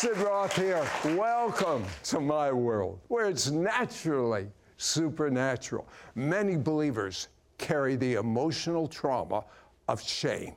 Sid 0.00 0.16
Roth 0.16 0.56
here. 0.56 0.82
Welcome 1.14 1.84
to 2.04 2.20
my 2.20 2.50
world, 2.50 3.00
where 3.08 3.28
it's 3.28 3.50
naturally 3.50 4.46
supernatural. 4.78 5.86
Many 6.14 6.56
believers 6.56 7.28
carry 7.58 7.96
the 7.96 8.14
emotional 8.14 8.88
trauma 8.88 9.44
of 9.88 10.00
shame. 10.00 10.56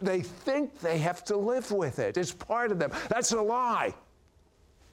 They 0.00 0.22
think 0.22 0.80
they 0.80 0.96
have 0.96 1.22
to 1.24 1.36
live 1.36 1.70
with 1.72 1.98
it, 1.98 2.16
it's 2.16 2.32
part 2.32 2.72
of 2.72 2.78
them. 2.78 2.90
That's 3.10 3.32
a 3.32 3.40
lie. 3.42 3.92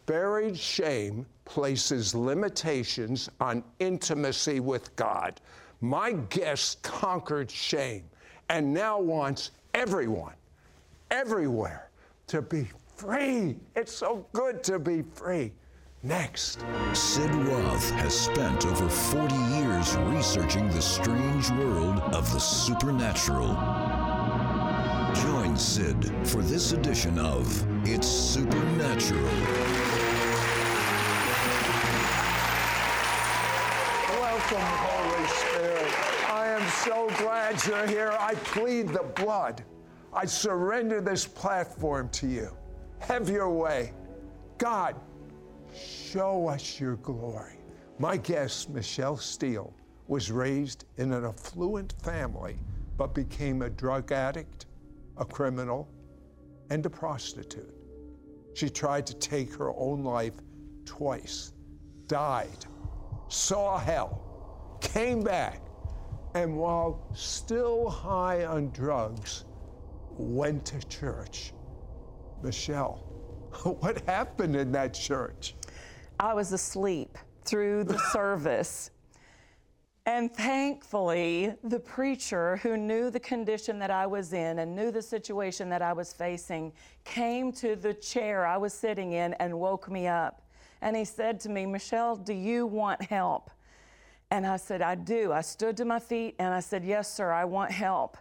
Buried 0.06 0.58
shame 0.58 1.26
places 1.46 2.14
limitations 2.14 3.30
on 3.40 3.64
intimacy 3.80 4.60
with 4.60 4.94
God. 4.98 5.40
My 5.80 6.12
guest 6.12 6.84
conquered 6.84 7.50
shame 7.50 8.04
and 8.50 8.74
now 8.74 9.00
wants 9.00 9.52
everyone, 9.74 10.36
everywhere, 11.10 11.90
to 12.28 12.42
be 12.42 12.68
free. 13.00 13.56
It's 13.78 13.94
so 13.94 14.26
good 14.34 14.62
to 14.66 14.78
be 14.78 15.04
free. 15.14 15.54
Next. 16.04 16.66
Sid 16.94 17.34
Roth 17.34 17.90
has 17.92 18.14
spent 18.14 18.66
over 18.66 18.90
40 18.90 19.36
years 19.36 19.96
researching 19.98 20.70
the 20.70 20.82
strange 20.82 21.50
world 21.52 22.00
of 22.14 22.32
the 22.34 22.40
supernatural. 22.40 23.56
Join 25.16 25.56
Sid 25.56 26.12
for 26.28 26.42
this 26.42 26.74
edition 26.74 27.18
of 27.18 27.48
It's 27.88 28.08
Supernatural. 28.08 29.24
Welcome, 34.20 34.70
Holy 34.86 35.28
Spirit. 35.28 36.30
I 36.30 36.48
am 36.48 36.68
so 36.70 37.08
glad 37.18 37.66
you're 37.66 37.88
here. 37.88 38.14
I 38.20 38.36
plead 38.36 38.90
the 38.90 39.04
blood. 39.16 39.64
I 40.12 40.26
surrender 40.26 41.00
this 41.00 41.26
platform 41.26 42.10
to 42.10 42.28
you. 42.28 42.59
Have 43.00 43.30
your 43.30 43.50
way. 43.50 43.94
God, 44.58 44.96
show 45.74 46.48
us 46.48 46.80
your 46.80 46.98
glory. 46.98 47.60
My 47.98 48.18
guest, 48.18 48.70
Michelle 48.70 49.18
Steele, 49.18 49.74
was 50.08 50.32
raised 50.32 50.86
in 50.98 51.14
an 51.14 51.26
affluent 51.26 51.94
family, 52.02 52.58
but 52.98 53.14
became 53.14 53.62
a 53.62 53.70
drug 53.70 54.12
addict, 54.12 54.66
a 55.18 55.26
criminal, 55.26 55.88
and 56.70 56.86
a 56.86 56.90
prostitute. 56.90 57.74
She 58.54 58.70
tried 58.70 59.06
to 59.08 59.16
take 59.16 59.54
her 59.56 59.72
own 59.76 60.04
life 60.04 60.34
twice, 60.86 61.54
died, 62.08 62.66
saw 63.28 63.78
hell, 63.78 64.78
came 64.82 65.24
back, 65.24 65.62
and 66.34 66.58
while 66.58 67.02
still 67.14 67.90
high 67.90 68.46
on 68.46 68.70
drugs, 68.72 69.46
went 70.18 70.66
to 70.66 70.80
church. 70.88 71.54
Michelle, 72.44 73.04
what 73.64 74.02
happened 74.08 74.56
in 74.56 74.72
that 74.72 74.94
church? 74.94 75.56
I 76.20 76.34
was 76.34 76.52
asleep 76.52 77.18
through 77.46 77.86
the 77.86 77.98
service. 78.12 78.92
And 80.06 80.34
thankfully, 80.34 81.54
the 81.64 81.80
preacher 81.80 82.58
who 82.58 82.78
knew 82.78 83.12
the 83.12 83.20
condition 83.20 83.78
that 83.80 83.92
I 83.92 84.08
was 84.08 84.34
in 84.34 84.60
and 84.60 84.76
knew 84.76 84.92
the 84.92 85.02
situation 85.02 85.70
that 85.70 85.82
I 85.82 85.94
was 85.94 86.14
facing 86.14 86.74
came 87.04 87.52
to 87.54 87.76
the 87.76 87.94
chair 87.94 88.46
I 88.46 88.58
was 88.58 88.74
sitting 88.74 89.14
in 89.14 89.34
and 89.36 89.60
woke 89.60 89.90
me 89.92 90.08
up. 90.08 90.42
And 90.82 90.96
he 90.96 91.06
said 91.06 91.40
to 91.42 91.50
me, 91.50 91.66
Michelle, 91.66 92.16
do 92.16 92.34
you 92.34 92.66
want 92.66 93.02
help? 93.04 93.52
And 94.32 94.48
I 94.48 94.58
said, 94.58 94.82
I 94.82 94.96
do. 94.96 95.32
I 95.32 95.42
stood 95.42 95.78
to 95.78 95.86
my 95.86 96.00
feet 96.00 96.36
and 96.40 96.54
I 96.54 96.60
said, 96.60 96.84
Yes, 96.84 97.12
sir, 97.12 97.32
I 97.32 97.46
want 97.46 97.72
help. 97.72 98.18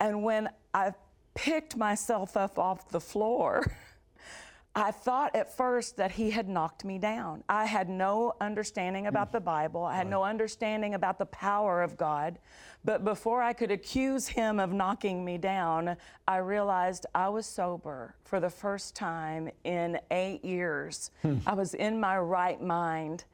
And 0.00 0.22
when 0.24 0.48
I 0.72 0.94
picked 1.34 1.76
myself 1.76 2.36
up 2.36 2.58
off 2.58 2.88
the 2.88 3.00
floor, 3.00 3.64
I 4.74 4.92
thought 4.92 5.34
at 5.34 5.56
first 5.56 5.96
that 5.96 6.12
he 6.12 6.30
had 6.30 6.48
knocked 6.48 6.84
me 6.84 6.98
down. 6.98 7.42
I 7.48 7.64
had 7.64 7.88
no 7.88 8.34
understanding 8.40 9.08
about 9.08 9.32
the 9.32 9.40
Bible. 9.40 9.84
I 9.84 9.96
had 9.96 10.08
no 10.08 10.22
understanding 10.22 10.94
about 10.94 11.18
the 11.18 11.26
power 11.26 11.82
of 11.82 11.96
God. 11.96 12.38
But 12.84 13.04
before 13.04 13.42
I 13.42 13.52
could 13.52 13.72
accuse 13.72 14.28
him 14.28 14.60
of 14.60 14.72
knocking 14.72 15.24
me 15.24 15.38
down, 15.38 15.96
I 16.28 16.36
realized 16.36 17.04
I 17.16 17.28
was 17.30 17.46
sober 17.46 18.14
for 18.22 18.38
the 18.38 18.48
first 18.48 18.94
time 18.94 19.50
in 19.64 19.98
eight 20.12 20.44
years. 20.44 21.10
Hmm. 21.22 21.38
I 21.46 21.54
was 21.54 21.74
in 21.74 21.98
my 21.98 22.18
right 22.18 22.62
mind 22.62 23.24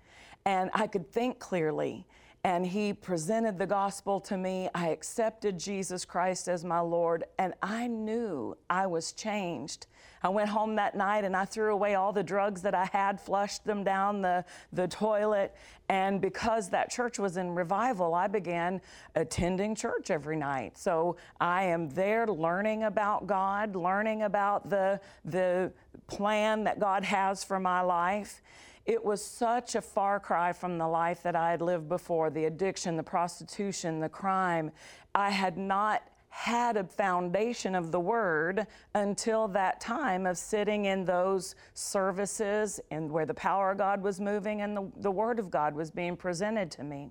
and 0.46 0.70
I 0.72 0.86
could 0.86 1.12
think 1.12 1.38
clearly 1.38 2.06
and 2.46 2.64
he 2.64 2.92
presented 2.92 3.58
the 3.58 3.66
gospel 3.66 4.20
to 4.20 4.38
me. 4.38 4.68
I 4.72 4.90
accepted 4.90 5.58
Jesus 5.58 6.04
Christ 6.04 6.46
as 6.46 6.64
my 6.64 6.78
Lord, 6.78 7.24
and 7.40 7.54
I 7.60 7.88
knew 7.88 8.56
I 8.70 8.86
was 8.86 9.10
changed. 9.10 9.88
I 10.22 10.28
went 10.28 10.48
home 10.48 10.76
that 10.76 10.94
night 10.94 11.24
and 11.24 11.36
I 11.36 11.44
threw 11.44 11.72
away 11.72 11.96
all 11.96 12.12
the 12.12 12.22
drugs 12.22 12.62
that 12.62 12.72
I 12.72 12.84
had, 12.84 13.20
flushed 13.20 13.64
them 13.64 13.82
down 13.82 14.22
the, 14.22 14.44
the 14.72 14.86
toilet. 14.86 15.56
And 15.88 16.20
because 16.20 16.70
that 16.70 16.88
church 16.88 17.18
was 17.18 17.36
in 17.36 17.52
revival, 17.52 18.14
I 18.14 18.28
began 18.28 18.80
attending 19.16 19.74
church 19.74 20.12
every 20.12 20.36
night. 20.36 20.78
So 20.78 21.16
I 21.40 21.64
am 21.64 21.88
there 21.90 22.28
learning 22.28 22.84
about 22.84 23.26
God, 23.26 23.74
learning 23.74 24.22
about 24.22 24.70
the, 24.70 25.00
the 25.24 25.72
plan 26.06 26.62
that 26.62 26.78
God 26.78 27.02
has 27.02 27.42
for 27.42 27.58
my 27.58 27.80
life. 27.80 28.40
It 28.86 29.04
was 29.04 29.22
such 29.22 29.74
a 29.74 29.80
far 29.80 30.20
cry 30.20 30.52
from 30.52 30.78
the 30.78 30.86
life 30.86 31.22
that 31.24 31.34
I 31.34 31.50
had 31.50 31.60
lived 31.60 31.88
before 31.88 32.30
the 32.30 32.44
addiction, 32.44 32.96
the 32.96 33.02
prostitution, 33.02 33.98
the 33.98 34.08
crime. 34.08 34.70
I 35.14 35.30
had 35.30 35.58
not 35.58 36.02
had 36.28 36.76
a 36.76 36.84
foundation 36.84 37.74
of 37.74 37.90
the 37.90 37.98
word 37.98 38.66
until 38.94 39.48
that 39.48 39.80
time 39.80 40.26
of 40.26 40.38
sitting 40.38 40.84
in 40.84 41.04
those 41.04 41.56
services 41.74 42.78
and 42.90 43.10
where 43.10 43.26
the 43.26 43.34
power 43.34 43.72
of 43.72 43.78
God 43.78 44.02
was 44.02 44.20
moving 44.20 44.60
and 44.60 44.76
the, 44.76 44.92
the 44.98 45.10
word 45.10 45.38
of 45.38 45.50
God 45.50 45.74
was 45.74 45.90
being 45.90 46.16
presented 46.16 46.70
to 46.72 46.84
me. 46.84 47.10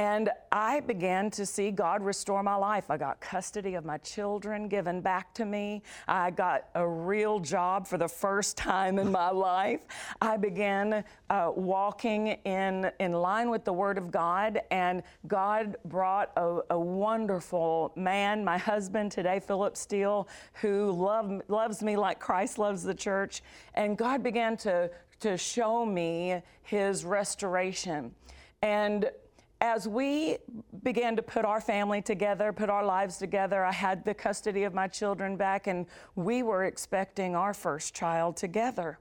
And 0.00 0.30
I 0.50 0.80
began 0.80 1.30
to 1.32 1.44
see 1.44 1.70
God 1.70 2.02
restore 2.02 2.42
my 2.42 2.54
life. 2.54 2.90
I 2.90 2.96
got 2.96 3.20
custody 3.20 3.74
of 3.74 3.84
my 3.84 3.98
children 3.98 4.66
given 4.66 5.02
back 5.02 5.34
to 5.34 5.44
me. 5.44 5.82
I 6.08 6.30
got 6.30 6.70
a 6.74 6.88
real 6.88 7.38
job 7.38 7.86
for 7.86 7.98
the 7.98 8.08
first 8.08 8.56
time 8.56 8.98
in 8.98 9.12
my 9.12 9.28
life. 9.50 9.82
I 10.22 10.38
began 10.38 11.04
uh, 11.28 11.52
walking 11.54 12.28
in, 12.28 12.90
in 12.98 13.12
line 13.12 13.50
with 13.50 13.66
the 13.66 13.74
Word 13.74 13.98
of 13.98 14.10
God, 14.10 14.62
and 14.70 15.02
God 15.28 15.76
brought 15.84 16.32
a, 16.38 16.60
a 16.70 16.80
wonderful 16.80 17.92
man, 17.94 18.42
my 18.42 18.56
husband 18.56 19.12
today, 19.12 19.38
Philip 19.38 19.76
Steele, 19.76 20.28
who 20.62 20.92
love, 20.92 21.42
loves 21.48 21.82
me 21.82 21.98
like 21.98 22.18
Christ 22.18 22.58
loves 22.58 22.82
the 22.82 22.94
church. 22.94 23.42
And 23.74 23.98
God 23.98 24.22
began 24.22 24.56
to, 24.58 24.90
to 25.20 25.36
show 25.36 25.84
me 25.84 26.40
his 26.62 27.04
restoration. 27.04 28.14
And 28.62 29.10
as 29.60 29.86
we 29.86 30.38
began 30.82 31.16
to 31.16 31.22
put 31.22 31.44
our 31.44 31.60
family 31.60 32.00
together, 32.00 32.52
put 32.52 32.70
our 32.70 32.84
lives 32.84 33.18
together, 33.18 33.64
I 33.64 33.72
had 33.72 34.04
the 34.04 34.14
custody 34.14 34.64
of 34.64 34.72
my 34.72 34.88
children 34.88 35.36
back, 35.36 35.66
and 35.66 35.86
we 36.16 36.42
were 36.42 36.64
expecting 36.64 37.36
our 37.36 37.52
first 37.52 37.94
child 37.94 38.36
together. 38.36 38.98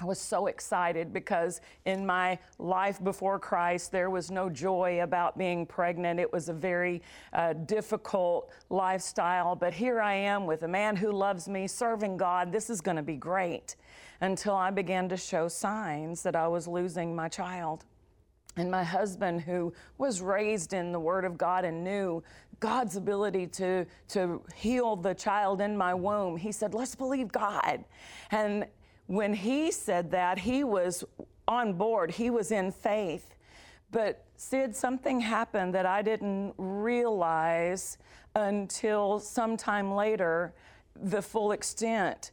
I 0.00 0.04
was 0.04 0.20
so 0.20 0.46
excited 0.46 1.12
because 1.12 1.60
in 1.84 2.06
my 2.06 2.38
life 2.60 3.02
before 3.02 3.40
Christ, 3.40 3.90
there 3.90 4.10
was 4.10 4.30
no 4.30 4.48
joy 4.48 5.02
about 5.02 5.36
being 5.36 5.66
pregnant. 5.66 6.20
It 6.20 6.32
was 6.32 6.48
a 6.48 6.52
very 6.52 7.02
uh, 7.32 7.54
difficult 7.54 8.52
lifestyle. 8.70 9.56
But 9.56 9.74
here 9.74 10.00
I 10.00 10.14
am 10.14 10.46
with 10.46 10.62
a 10.62 10.68
man 10.68 10.94
who 10.94 11.10
loves 11.10 11.48
me, 11.48 11.66
serving 11.66 12.16
God. 12.16 12.52
This 12.52 12.70
is 12.70 12.80
going 12.80 12.96
to 12.96 13.02
be 13.02 13.16
great. 13.16 13.74
Until 14.20 14.54
I 14.54 14.70
began 14.70 15.08
to 15.08 15.16
show 15.16 15.48
signs 15.48 16.22
that 16.22 16.36
I 16.36 16.46
was 16.46 16.68
losing 16.68 17.16
my 17.16 17.28
child. 17.28 17.84
And 18.58 18.70
my 18.70 18.82
husband, 18.82 19.42
who 19.42 19.72
was 19.98 20.20
raised 20.20 20.72
in 20.72 20.92
the 20.92 21.00
Word 21.00 21.24
of 21.24 21.38
God 21.38 21.64
and 21.64 21.84
knew 21.84 22.22
God's 22.60 22.96
ability 22.96 23.46
to, 23.46 23.86
to 24.08 24.42
heal 24.54 24.96
the 24.96 25.14
child 25.14 25.60
in 25.60 25.76
my 25.76 25.94
womb, 25.94 26.36
he 26.36 26.52
said, 26.52 26.74
Let's 26.74 26.94
believe 26.94 27.30
God. 27.30 27.84
And 28.30 28.66
when 29.06 29.32
he 29.32 29.70
said 29.70 30.10
that, 30.10 30.38
he 30.38 30.64
was 30.64 31.04
on 31.46 31.74
board, 31.74 32.10
he 32.10 32.30
was 32.30 32.50
in 32.50 32.72
faith. 32.72 33.34
But 33.90 34.24
Sid, 34.36 34.76
something 34.76 35.20
happened 35.20 35.74
that 35.74 35.86
I 35.86 36.02
didn't 36.02 36.54
realize 36.58 37.96
until 38.34 39.18
sometime 39.18 39.92
later, 39.92 40.52
the 40.94 41.22
full 41.22 41.52
extent. 41.52 42.32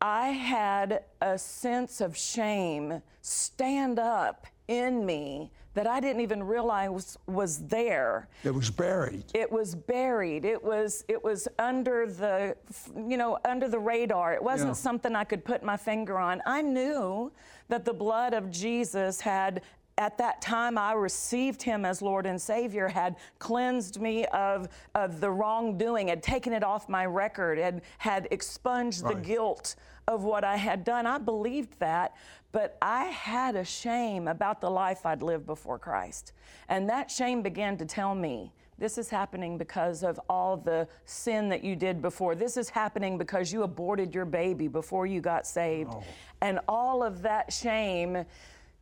I 0.00 0.28
had 0.28 1.04
a 1.20 1.38
sense 1.38 2.00
of 2.00 2.16
shame 2.16 3.02
stand 3.22 3.98
up 3.98 4.46
in 4.68 5.06
me 5.06 5.50
that 5.76 5.86
I 5.86 6.00
didn't 6.00 6.22
even 6.22 6.42
realize 6.42 6.88
was, 6.88 7.18
was 7.26 7.58
there. 7.66 8.28
It 8.44 8.54
was 8.54 8.70
buried. 8.70 9.24
It 9.34 9.52
was 9.52 9.74
buried. 9.74 10.46
It 10.46 10.62
was 10.64 11.04
it 11.06 11.22
was 11.22 11.46
under 11.58 12.06
the 12.06 12.56
you 12.96 13.18
know 13.18 13.38
under 13.44 13.68
the 13.68 13.78
radar. 13.78 14.32
It 14.32 14.42
wasn't 14.42 14.70
yeah. 14.70 14.74
something 14.74 15.14
I 15.14 15.24
could 15.24 15.44
put 15.44 15.62
my 15.62 15.76
finger 15.76 16.18
on. 16.18 16.40
I 16.46 16.62
knew 16.62 17.30
that 17.68 17.84
the 17.84 17.92
blood 17.92 18.32
of 18.32 18.50
Jesus 18.50 19.20
had 19.20 19.62
at 19.98 20.16
that 20.18 20.40
time 20.40 20.78
I 20.78 20.92
received 20.92 21.62
him 21.62 21.84
as 21.84 22.02
Lord 22.02 22.26
and 22.26 22.40
Savior, 22.40 22.86
had 22.86 23.16
cleansed 23.38 23.98
me 23.98 24.26
of, 24.26 24.68
of 24.94 25.20
the 25.20 25.30
wrongdoing, 25.30 26.08
had 26.08 26.22
taken 26.22 26.52
it 26.52 26.62
off 26.62 26.86
my 26.88 27.06
record, 27.06 27.56
had, 27.56 27.80
had 27.96 28.28
expunged 28.30 29.02
right. 29.02 29.14
the 29.14 29.20
guilt 29.22 29.74
of 30.06 30.22
what 30.22 30.44
I 30.44 30.56
had 30.56 30.84
done. 30.84 31.06
I 31.06 31.16
believed 31.16 31.78
that, 31.78 32.14
but 32.56 32.78
I 32.80 33.04
had 33.08 33.54
a 33.54 33.66
shame 33.66 34.28
about 34.28 34.62
the 34.62 34.70
life 34.70 35.04
I'd 35.04 35.20
lived 35.20 35.44
before 35.44 35.78
Christ. 35.78 36.32
And 36.70 36.88
that 36.88 37.10
shame 37.10 37.42
began 37.42 37.76
to 37.76 37.84
tell 37.84 38.14
me 38.14 38.50
this 38.78 38.96
is 38.96 39.10
happening 39.10 39.58
because 39.58 40.02
of 40.02 40.18
all 40.30 40.56
the 40.56 40.88
sin 41.04 41.50
that 41.50 41.62
you 41.62 41.76
did 41.76 42.00
before. 42.00 42.34
This 42.34 42.56
is 42.56 42.70
happening 42.70 43.18
because 43.18 43.52
you 43.52 43.62
aborted 43.62 44.14
your 44.14 44.24
baby 44.24 44.68
before 44.68 45.04
you 45.04 45.20
got 45.20 45.46
saved. 45.46 45.90
Oh. 45.92 46.02
And 46.40 46.58
all 46.66 47.02
of 47.02 47.20
that 47.20 47.52
shame 47.52 48.24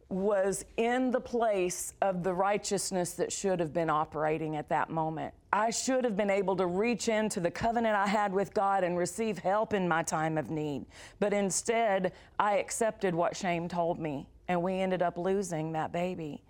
was 0.09 0.65
in 0.77 1.11
the 1.11 1.21
place 1.21 1.95
of 2.03 2.23
the 2.23 2.33
righteousness 2.33 3.13
that 3.15 3.33
should 3.33 3.59
have 3.61 3.73
been 3.73 3.91
operating 3.91 4.57
at 4.57 4.69
that 4.69 4.91
moment. 4.91 5.35
I 5.53 5.71
should 5.71 6.05
have 6.05 6.17
been 6.17 6.31
able 6.31 6.57
to 6.57 6.67
reach 6.67 7.09
into 7.09 7.41
the 7.41 7.51
covenant 7.51 7.97
I 7.97 8.07
had 8.07 8.33
with 8.33 8.53
God 8.55 8.85
and 8.85 8.99
receive 8.99 9.39
help 9.39 9.73
in 9.73 9.89
my 9.89 10.03
time 10.03 10.37
of 10.37 10.51
need. 10.51 10.85
But 11.21 11.33
instead, 11.33 12.13
I 12.39 12.59
accepted 12.59 13.15
what 13.15 13.37
shame 13.37 13.69
told 13.69 13.99
me, 13.99 14.29
and 14.49 14.63
we 14.63 14.75
ended 14.75 15.03
up 15.03 15.17
losing 15.17 15.73
that 15.73 15.93
baby. 15.93 16.43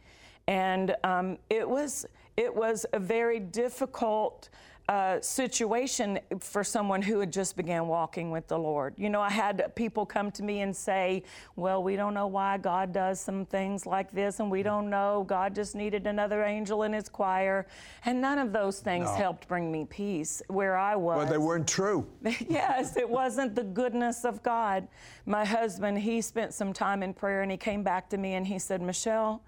And 0.46 0.94
um, 1.04 1.38
it 1.48 1.68
was 1.68 2.06
it 2.36 2.54
was 2.54 2.84
a 2.92 2.98
very 2.98 3.38
difficult 3.38 4.48
uh, 4.88 5.18
situation 5.20 6.18
for 6.40 6.62
someone 6.62 7.00
who 7.00 7.18
had 7.20 7.32
just 7.32 7.56
began 7.56 7.86
walking 7.86 8.30
with 8.30 8.46
the 8.48 8.58
Lord. 8.58 8.92
You 8.98 9.08
know, 9.08 9.20
I 9.22 9.30
had 9.30 9.74
people 9.74 10.04
come 10.04 10.30
to 10.32 10.42
me 10.42 10.60
and 10.60 10.76
say, 10.76 11.22
"Well, 11.56 11.82
we 11.82 11.96
don't 11.96 12.12
know 12.12 12.26
why 12.26 12.58
God 12.58 12.92
does 12.92 13.18
some 13.18 13.46
things 13.46 13.86
like 13.86 14.12
this, 14.12 14.40
and 14.40 14.50
we 14.50 14.62
don't 14.62 14.90
know. 14.90 15.24
God 15.26 15.54
just 15.54 15.74
needed 15.74 16.06
another 16.06 16.44
angel 16.44 16.82
in 16.82 16.92
His 16.92 17.08
choir," 17.08 17.66
and 18.04 18.20
none 18.20 18.38
of 18.38 18.52
those 18.52 18.80
things 18.80 19.06
no. 19.06 19.14
helped 19.14 19.48
bring 19.48 19.72
me 19.72 19.86
peace 19.86 20.42
where 20.48 20.76
I 20.76 20.96
was. 20.96 21.16
Well, 21.16 21.26
they 21.26 21.38
weren't 21.38 21.68
true. 21.68 22.06
yes, 22.48 22.98
it 22.98 23.08
wasn't 23.08 23.54
the 23.54 23.64
goodness 23.64 24.26
of 24.26 24.42
God. 24.42 24.86
My 25.24 25.46
husband, 25.46 25.98
he 25.98 26.20
spent 26.20 26.52
some 26.52 26.74
time 26.74 27.02
in 27.02 27.14
prayer, 27.14 27.40
and 27.40 27.50
he 27.50 27.56
came 27.56 27.82
back 27.82 28.10
to 28.10 28.18
me 28.18 28.34
and 28.34 28.46
he 28.46 28.58
said, 28.58 28.82
"Michelle." 28.82 29.42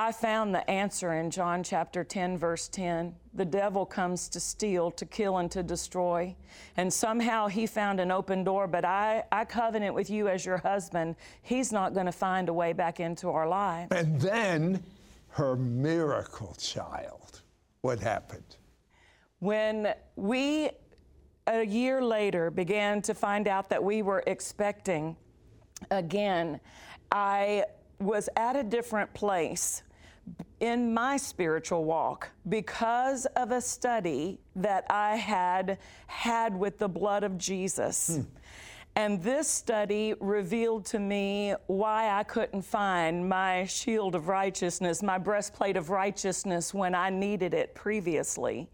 I 0.00 0.12
found 0.12 0.54
the 0.54 0.70
answer 0.70 1.14
in 1.14 1.28
John 1.28 1.64
chapter 1.64 2.04
10, 2.04 2.38
verse 2.38 2.68
10. 2.68 3.16
The 3.34 3.44
devil 3.44 3.84
comes 3.84 4.28
to 4.28 4.38
steal, 4.38 4.92
to 4.92 5.04
kill, 5.04 5.38
and 5.38 5.50
to 5.50 5.60
destroy. 5.64 6.36
And 6.76 6.92
somehow 6.92 7.48
he 7.48 7.66
found 7.66 7.98
an 7.98 8.12
open 8.12 8.44
door, 8.44 8.68
but 8.68 8.84
I, 8.84 9.24
I 9.32 9.44
covenant 9.44 9.96
with 9.96 10.08
you 10.08 10.28
as 10.28 10.46
your 10.46 10.58
husband, 10.58 11.16
he's 11.42 11.72
not 11.72 11.94
going 11.94 12.06
to 12.06 12.12
find 12.12 12.48
a 12.48 12.52
way 12.52 12.72
back 12.72 13.00
into 13.00 13.28
our 13.30 13.48
life. 13.48 13.88
And 13.90 14.20
then 14.20 14.84
her 15.30 15.56
miracle 15.56 16.54
child. 16.60 17.42
What 17.80 17.98
happened? 17.98 18.56
When 19.40 19.94
we, 20.14 20.70
a 21.48 21.66
year 21.66 22.04
later, 22.04 22.52
began 22.52 23.02
to 23.02 23.14
find 23.14 23.48
out 23.48 23.68
that 23.70 23.82
we 23.82 24.02
were 24.02 24.22
expecting 24.28 25.16
again, 25.90 26.60
I 27.10 27.64
was 27.98 28.28
at 28.36 28.54
a 28.54 28.62
different 28.62 29.12
place 29.12 29.82
in 30.60 30.92
my 30.92 31.16
spiritual 31.16 31.84
walk 31.84 32.30
because 32.48 33.26
of 33.36 33.52
a 33.52 33.60
study 33.60 34.40
that 34.56 34.84
I 34.90 35.16
had 35.16 35.78
had 36.06 36.58
with 36.58 36.78
the 36.78 36.88
blood 36.88 37.24
of 37.24 37.38
Jesus. 37.38 38.16
Hmm. 38.16 38.22
And 38.96 39.22
this 39.22 39.46
study 39.46 40.14
revealed 40.18 40.84
to 40.86 40.98
me 40.98 41.54
why 41.68 42.10
I 42.10 42.24
couldn't 42.24 42.62
find 42.62 43.28
my 43.28 43.64
shield 43.66 44.16
of 44.16 44.26
righteousness, 44.26 45.04
my 45.04 45.18
breastplate 45.18 45.76
of 45.76 45.90
righteousness 45.90 46.74
when 46.74 46.96
I 46.96 47.08
needed 47.08 47.54
it 47.54 47.76
previously. 47.76 48.68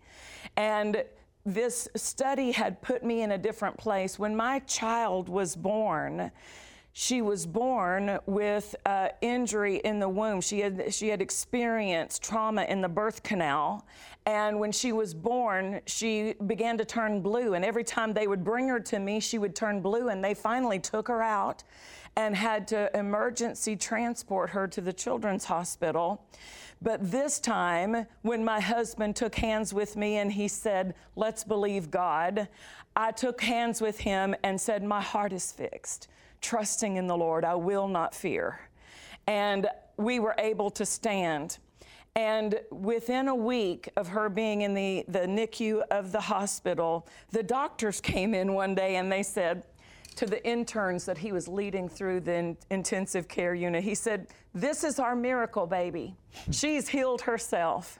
And 0.57 1.05
this 1.45 1.89
study 1.95 2.53
had 2.53 2.81
put 2.81 3.05
me 3.05 3.21
in 3.21 3.33
a 3.33 3.39
different 3.39 3.77
place. 3.77 4.19
When 4.19 4.35
my 4.35 4.61
child 4.61 5.29
was 5.29 5.55
born, 5.55 6.31
she 6.97 7.23
was 7.23 7.45
born 7.45 8.21
with 8.25 8.77
uh, 8.87 9.09
injury 9.21 9.79
in 9.79 9.99
the 9.99 10.09
womb. 10.09 10.41
She 10.41 10.61
had, 10.61 10.95
she 10.95 11.09
had 11.09 11.21
experienced 11.21 12.23
trauma 12.23 12.63
in 12.63 12.83
the 12.83 12.89
birth 12.89 13.25
canal. 13.25 13.85
And 14.27 14.61
when 14.61 14.71
she 14.71 14.93
was 14.93 15.13
born, 15.13 15.81
she 15.87 16.35
began 16.47 16.79
to 16.79 16.85
turn 16.85 17.21
blue. 17.21 17.55
And 17.55 17.65
every 17.65 17.83
time 17.83 18.15
they 18.15 18.29
would 18.29 18.45
bring 18.45 18.69
her 18.69 18.79
to 18.79 19.01
me, 19.01 19.19
she 19.19 19.39
would 19.39 19.57
turn 19.57 19.83
blue. 19.83 20.09
And 20.09 20.23
they 20.23 20.35
finally 20.35 20.79
took 20.79 21.09
her 21.09 21.21
out 21.21 21.65
and 22.15 22.37
had 22.37 22.69
to 22.69 22.97
emergency 22.97 23.75
transport 23.75 24.51
her 24.51 24.69
to 24.69 24.81
the 24.81 24.93
children's 24.93 25.47
hospital. 25.47 26.25
But 26.81 27.11
this 27.11 27.41
time, 27.41 28.07
when 28.23 28.45
my 28.45 28.61
husband 28.61 29.17
took 29.17 29.35
hands 29.35 29.75
with 29.75 29.97
me 29.97 30.19
and 30.19 30.31
he 30.31 30.47
said, 30.47 30.95
Let's 31.17 31.43
believe 31.43 31.91
God, 31.91 32.47
I 32.95 33.11
took 33.11 33.41
hands 33.41 33.81
with 33.81 33.99
him 33.99 34.37
and 34.45 34.61
said, 34.61 34.85
My 34.85 35.01
heart 35.01 35.33
is 35.33 35.51
fixed 35.51 36.07
trusting 36.45 36.97
in 36.97 37.07
the 37.07 37.17
Lord. 37.17 37.45
I 37.45 37.55
will 37.55 37.89
not 37.89 38.15
fear. 38.15 38.61
And 39.27 39.67
we 39.97 40.21
were 40.21 40.35
able 40.39 40.71
to 40.73 40.85
stand. 40.85 41.59
And 42.15 42.61
within 42.71 43.29
a 43.29 43.35
week 43.35 43.89
of 43.97 44.09
her 44.09 44.29
being 44.29 44.61
in 44.61 44.75
the, 44.75 45.05
the 45.09 45.21
NICU 45.21 45.83
of 45.91 46.13
the 46.13 46.21
hospital, 46.21 47.09
the 47.31 47.43
doctors 47.43 48.01
came 48.01 48.35
in 48.35 48.53
one 48.53 48.75
day 48.75 48.97
and 48.97 49.11
they 49.11 49.23
said 49.23 49.65
to 50.17 50.27
the 50.27 50.47
interns 50.47 51.07
that 51.07 51.19
he 51.19 51.33
was 51.33 51.49
leading 51.49 51.89
through 51.89 52.21
the 52.21 52.35
in, 52.35 52.57
intensive 52.71 53.27
care 53.27 53.55
unit, 53.55 53.83
he 53.83 53.95
said, 53.97 54.29
This 54.53 54.85
is 54.85 55.01
our 55.01 55.17
miracle 55.17 55.67
baby. 55.67 56.15
She's 56.53 56.89
healed 56.89 57.23
herself. 57.23 57.99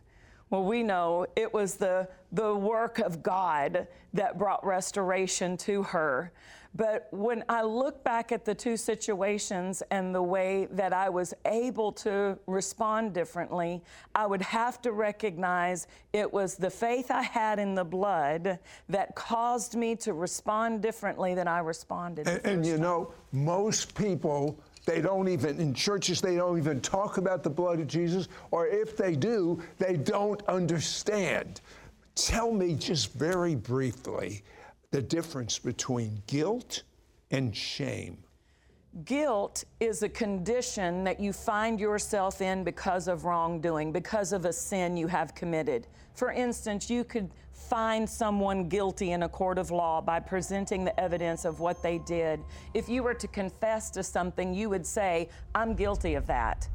Well, 0.55 0.63
we 0.63 0.85
know 0.85 1.27
it 1.35 1.53
was 1.53 1.75
the, 1.75 2.07
the 2.31 2.55
work 2.55 3.01
of 3.01 3.25
God 3.25 3.89
that 4.13 4.39
brought 4.39 4.65
restoration 4.65 5.57
to 5.57 5.83
her. 5.83 6.31
But 6.77 7.09
when 7.11 7.43
I 7.49 7.63
look 7.63 8.05
back 8.05 8.31
at 8.31 8.45
the 8.45 8.55
two 8.55 8.77
situations 8.77 9.83
and 9.91 10.15
the 10.15 10.23
way 10.23 10.69
that 10.71 10.93
I 10.93 11.09
was 11.09 11.35
able 11.45 11.91
to 11.93 12.39
respond 12.47 13.15
differently, 13.15 13.83
I 14.15 14.27
would 14.27 14.43
have 14.43 14.81
to 14.83 14.93
recognize 14.93 15.89
it 16.13 16.33
was 16.33 16.55
the 16.55 16.71
faith 16.71 17.11
I 17.11 17.23
had 17.23 17.59
in 17.59 17.75
the 17.75 17.85
blood 17.85 18.61
that 18.89 19.17
caused 19.17 19.75
me 19.75 19.97
to 19.97 20.13
respond 20.13 20.83
differently 20.83 21.35
than 21.35 21.49
I 21.49 21.59
responded. 21.59 22.29
And, 22.29 22.47
and 22.47 22.65
you 22.65 22.79
know, 22.79 23.13
most 23.33 23.97
people 23.97 24.61
they 24.87 25.01
don't 25.01 25.29
even, 25.29 25.61
in 25.61 25.75
churches, 25.75 26.21
they 26.21 26.37
don't 26.37 26.59
even 26.59 26.81
talk 26.81 27.17
about 27.17 27.43
the 27.43 27.51
blood 27.51 27.81
of 27.81 27.87
Jesus, 27.87 28.29
or 28.51 28.67
if 28.67 28.97
they 28.97 29.17
do, 29.17 29.63
they 29.79 29.97
don't 29.97 30.43
understand. 30.47 31.61
Tell 32.15 32.53
me 32.53 32.75
just 32.75 33.13
very 33.15 33.55
briefly 33.55 34.43
the 34.91 35.03
difference 35.03 35.59
between 35.59 36.23
guilt 36.27 36.83
and 37.31 37.57
shame. 37.57 38.19
Guilt 39.05 39.65
is 39.81 40.05
a 40.05 40.09
condition 40.09 41.03
that 41.03 41.19
you 41.19 41.33
find 41.33 41.81
yourself 41.81 42.41
in 42.41 42.63
because 42.63 43.09
of 43.09 43.25
wrongdoing, 43.25 43.91
because 43.91 44.33
of 44.33 44.45
a 44.45 44.53
sin 44.53 44.97
you 44.97 45.09
have 45.09 45.35
committed. 45.35 45.89
For 46.15 46.31
instance, 46.31 46.89
you 46.89 47.03
could 47.03 47.31
find 47.69 48.09
someone 48.09 48.69
guilty 48.69 49.13
in 49.13 49.23
a 49.23 49.29
court 49.29 49.59
of 49.59 49.71
law 49.71 50.01
by 50.01 50.21
presenting 50.21 50.85
the 50.85 50.99
evidence 50.99 51.45
of 51.45 51.61
what 51.61 51.83
they 51.83 51.99
did. 51.99 52.41
If 52.75 52.89
you 52.89 53.03
were 53.03 53.15
to 53.15 53.29
confess 53.29 53.91
to 53.91 54.03
something, 54.03 54.55
you 54.55 54.69
would 54.71 54.87
say, 54.87 55.29
I'm 55.55 55.75
guilty 55.75 56.15
of 56.15 56.27
that. 56.27 56.69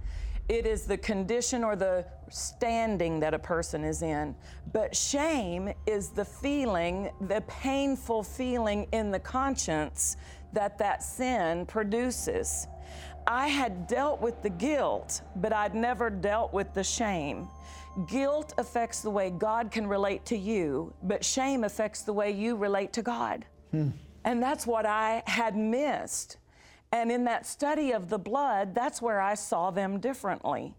It 0.48 0.66
is 0.66 0.86
the 0.86 0.98
condition 0.98 1.64
or 1.64 1.76
the 1.76 2.06
standing 2.30 3.20
that 3.20 3.36
a 3.36 3.40
person 3.40 3.84
is 3.84 4.02
in. 4.02 4.36
But 4.74 4.96
shame 4.96 5.72
is 5.86 6.10
the 6.10 6.26
feeling, 6.26 7.12
the 7.22 7.42
painful 7.48 8.24
feeling 8.24 8.88
in 8.92 9.12
the 9.12 9.20
conscience 9.20 10.18
that 10.54 10.80
that 10.80 11.04
sin 11.04 11.68
produces. 11.68 12.68
I 13.28 13.48
had 13.48 13.86
dealt 13.86 14.22
with 14.22 14.42
the 14.42 14.50
guilt, 14.50 15.22
but 15.36 15.54
I'd 15.54 15.76
never 15.76 16.10
dealt 16.10 16.52
with 16.52 16.74
the 16.74 16.84
shame. 16.84 17.48
Guilt 18.08 18.54
affects 18.58 19.02
the 19.02 19.10
way 19.10 19.30
God 19.30 19.72
can 19.72 19.88
relate 19.88 20.26
to 20.26 20.38
you, 20.38 20.94
but 21.04 21.24
shame 21.24 21.64
affects 21.64 22.04
the 22.04 22.14
way 22.14 22.32
you 22.32 22.56
relate 22.56 22.94
to 22.94 23.02
God. 23.02 23.46
Hmm. 23.72 23.90
And 24.24 24.42
that's 24.42 24.68
what 24.68 24.86
I 24.86 25.24
had 25.26 25.56
missed. 25.56 26.38
And 26.92 27.12
in 27.12 27.24
that 27.26 27.46
study 27.46 27.92
of 27.92 28.10
the 28.10 28.18
blood, 28.18 28.74
that's 28.74 29.02
where 29.02 29.22
I 29.22 29.36
saw 29.36 29.72
them 29.72 30.00
differently. 30.00 30.76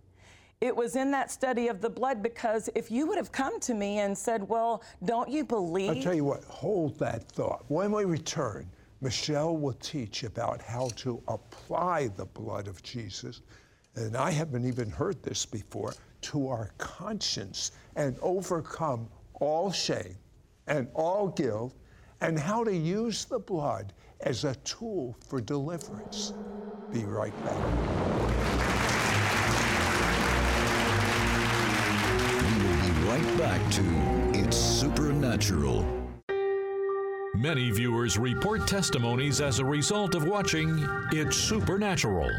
It 0.61 0.77
was 0.77 0.95
in 0.95 1.11
that 1.13 1.31
study 1.31 1.69
of 1.69 1.81
the 1.81 1.89
blood 1.89 2.23
because 2.23 2.69
if 2.75 2.91
you 2.91 3.07
would 3.07 3.17
have 3.17 3.33
come 3.33 3.61
to 3.61 3.73
me 3.73 4.01
and 4.01 4.17
said, 4.17 4.47
Well, 4.47 4.83
don't 5.05 5.31
you 5.31 5.45
believe? 5.45 5.91
I'll 5.91 6.03
tell 6.03 6.15
you 6.15 6.25
what, 6.25 6.45
hold 6.45 6.99
that 6.99 7.31
thought. 7.33 7.65
When 7.69 7.93
we 7.93 8.05
return, 8.05 8.69
Michelle 9.01 9.57
will 9.57 9.73
teach 9.75 10.25
about 10.25 10.61
how 10.61 10.91
to 10.97 11.23
apply 11.29 12.09
the 12.09 12.27
blood 12.27 12.69
of 12.69 12.83
Jesus 12.83 13.41
and 14.01 14.17
I 14.17 14.31
haven't 14.31 14.67
even 14.67 14.91
heard 14.91 15.23
this 15.23 15.47
before, 15.47 15.95
to 16.23 16.49
our 16.49 16.71
conscience 16.79 17.73
and 17.97 18.17
overcome 18.21 19.09
all 19.35 19.71
shame 19.71 20.17
and 20.67 20.89
all 20.95 21.29
guilt 21.29 21.75
and 22.21 22.39
how 22.39 22.65
to 22.65 22.75
use 22.75 23.25
the 23.25 23.39
blood 23.39 23.93
as 24.21 24.45
a 24.45 24.55
tool 24.57 25.17
for 25.27 25.41
deliverance. 25.41 26.33
Be 26.93 27.05
right 27.05 27.35
back. 27.45 27.57
We 32.43 32.53
will 32.65 32.83
be 32.83 32.93
right 33.09 33.39
back 33.39 33.73
to 33.73 34.39
It's 34.39 34.57
Supernatural. 34.57 35.87
Many 37.35 37.71
viewers 37.71 38.19
report 38.19 38.67
testimonies 38.67 39.41
as 39.41 39.61
a 39.61 39.65
result 39.65 40.15
of 40.15 40.25
watching 40.25 40.87
It's 41.13 41.37
Supernatural. 41.37 42.31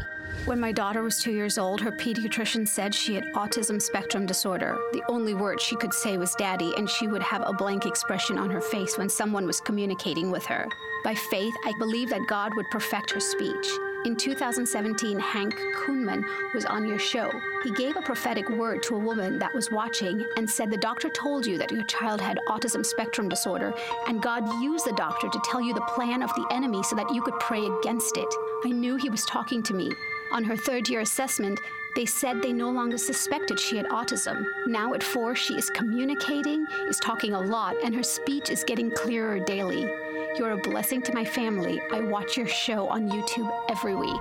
When 0.44 0.58
my 0.58 0.72
daughter 0.72 1.02
was 1.02 1.18
two 1.18 1.30
years 1.30 1.56
old, 1.56 1.80
her 1.82 1.92
pediatrician 1.92 2.66
said 2.66 2.92
she 2.92 3.14
had 3.14 3.24
autism 3.34 3.80
spectrum 3.80 4.26
disorder. 4.26 4.76
The 4.92 5.04
only 5.08 5.34
word 5.34 5.60
she 5.60 5.76
could 5.76 5.94
say 5.94 6.18
was 6.18 6.34
daddy, 6.34 6.72
and 6.76 6.90
she 6.90 7.06
would 7.06 7.22
have 7.22 7.42
a 7.46 7.52
blank 7.52 7.86
expression 7.86 8.38
on 8.38 8.50
her 8.50 8.60
face 8.60 8.98
when 8.98 9.08
someone 9.08 9.46
was 9.46 9.60
communicating 9.60 10.32
with 10.32 10.44
her. 10.46 10.66
By 11.04 11.14
faith, 11.14 11.54
I 11.64 11.72
believe 11.78 12.10
that 12.10 12.26
God 12.26 12.54
would 12.56 12.68
perfect 12.70 13.12
her 13.12 13.20
speech. 13.20 13.68
In 14.04 14.16
2017, 14.16 15.16
Hank 15.20 15.54
Kunneman 15.76 16.24
was 16.54 16.64
on 16.64 16.88
your 16.88 16.98
show. 16.98 17.30
He 17.62 17.70
gave 17.70 17.96
a 17.96 18.02
prophetic 18.02 18.48
word 18.50 18.82
to 18.84 18.96
a 18.96 18.98
woman 18.98 19.38
that 19.38 19.54
was 19.54 19.70
watching 19.70 20.26
and 20.36 20.50
said, 20.50 20.72
The 20.72 20.76
doctor 20.76 21.08
told 21.08 21.46
you 21.46 21.56
that 21.58 21.70
your 21.70 21.84
child 21.84 22.20
had 22.20 22.40
autism 22.48 22.84
spectrum 22.84 23.28
disorder, 23.28 23.72
and 24.08 24.20
God 24.20 24.44
used 24.60 24.86
the 24.86 24.94
doctor 24.94 25.28
to 25.28 25.40
tell 25.44 25.60
you 25.60 25.72
the 25.72 25.88
plan 25.94 26.20
of 26.20 26.34
the 26.34 26.48
enemy 26.50 26.82
so 26.82 26.96
that 26.96 27.14
you 27.14 27.22
could 27.22 27.38
pray 27.38 27.64
against 27.64 28.16
it. 28.16 28.34
I 28.64 28.70
knew 28.70 28.96
he 28.96 29.08
was 29.08 29.24
talking 29.24 29.62
to 29.62 29.74
me. 29.74 29.88
On 30.32 30.42
her 30.44 30.56
third 30.56 30.88
year 30.88 31.00
assessment, 31.00 31.60
they 31.94 32.06
said 32.06 32.40
they 32.40 32.54
no 32.54 32.70
longer 32.70 32.96
suspected 32.96 33.60
she 33.60 33.76
had 33.76 33.84
autism. 33.88 34.46
Now 34.66 34.94
at 34.94 35.02
four, 35.02 35.34
she 35.34 35.52
is 35.54 35.68
communicating, 35.68 36.66
is 36.88 36.96
talking 36.96 37.34
a 37.34 37.40
lot, 37.40 37.76
and 37.84 37.94
her 37.94 38.02
speech 38.02 38.48
is 38.48 38.64
getting 38.64 38.90
clearer 38.90 39.38
daily. 39.38 39.82
You're 40.38 40.52
a 40.52 40.56
blessing 40.56 41.02
to 41.02 41.12
my 41.12 41.22
family. 41.22 41.82
I 41.92 42.00
watch 42.00 42.38
your 42.38 42.46
show 42.46 42.88
on 42.88 43.10
YouTube 43.10 43.52
every 43.68 43.94
week. 43.94 44.20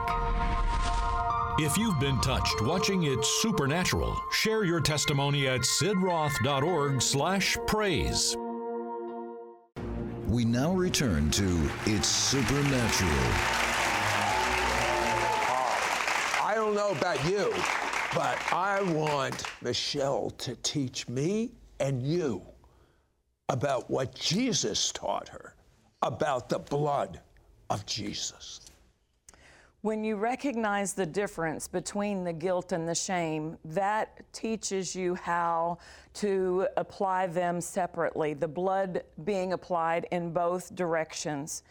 If 1.59 1.77
you've 1.77 1.99
been 2.01 2.19
touched 2.19 2.61
watching 2.61 3.03
It's 3.03 3.41
Supernatural, 3.41 4.13
share 4.31 4.65
your 4.65 4.81
testimony 4.81 5.47
at 5.47 5.61
sidroth.org 5.61 7.01
slash 7.01 7.57
praise. 7.67 8.35
We 10.27 10.43
now 10.43 10.73
return 10.73 11.31
to 11.31 11.69
It's 11.85 12.09
Supernatural. 12.09 13.70
Know 16.91 16.97
about 16.97 17.25
you, 17.25 17.53
but 18.13 18.37
I 18.51 18.81
want 18.93 19.43
Michelle 19.61 20.29
to 20.31 20.55
teach 20.57 21.07
me 21.07 21.51
and 21.79 22.01
you 22.01 22.41
about 23.49 23.89
what 23.89 24.13
Jesus 24.15 24.91
taught 24.91 25.29
her 25.29 25.55
about 26.01 26.49
the 26.49 26.59
blood 26.59 27.19
of 27.69 27.85
Jesus. 27.85 28.61
When 29.81 30.03
you 30.03 30.15
recognize 30.15 30.93
the 30.93 31.05
difference 31.05 31.67
between 31.67 32.23
the 32.23 32.33
guilt 32.33 32.71
and 32.71 32.87
the 32.87 32.95
shame, 32.95 33.57
that 33.65 34.21
teaches 34.31 34.95
you 34.95 35.15
how 35.15 35.79
to 36.15 36.67
apply 36.77 37.27
them 37.27 37.61
separately, 37.61 38.33
the 38.33 38.47
blood 38.47 39.03
being 39.23 39.53
applied 39.53 40.07
in 40.11 40.31
both 40.31 40.75
directions. 40.75 41.63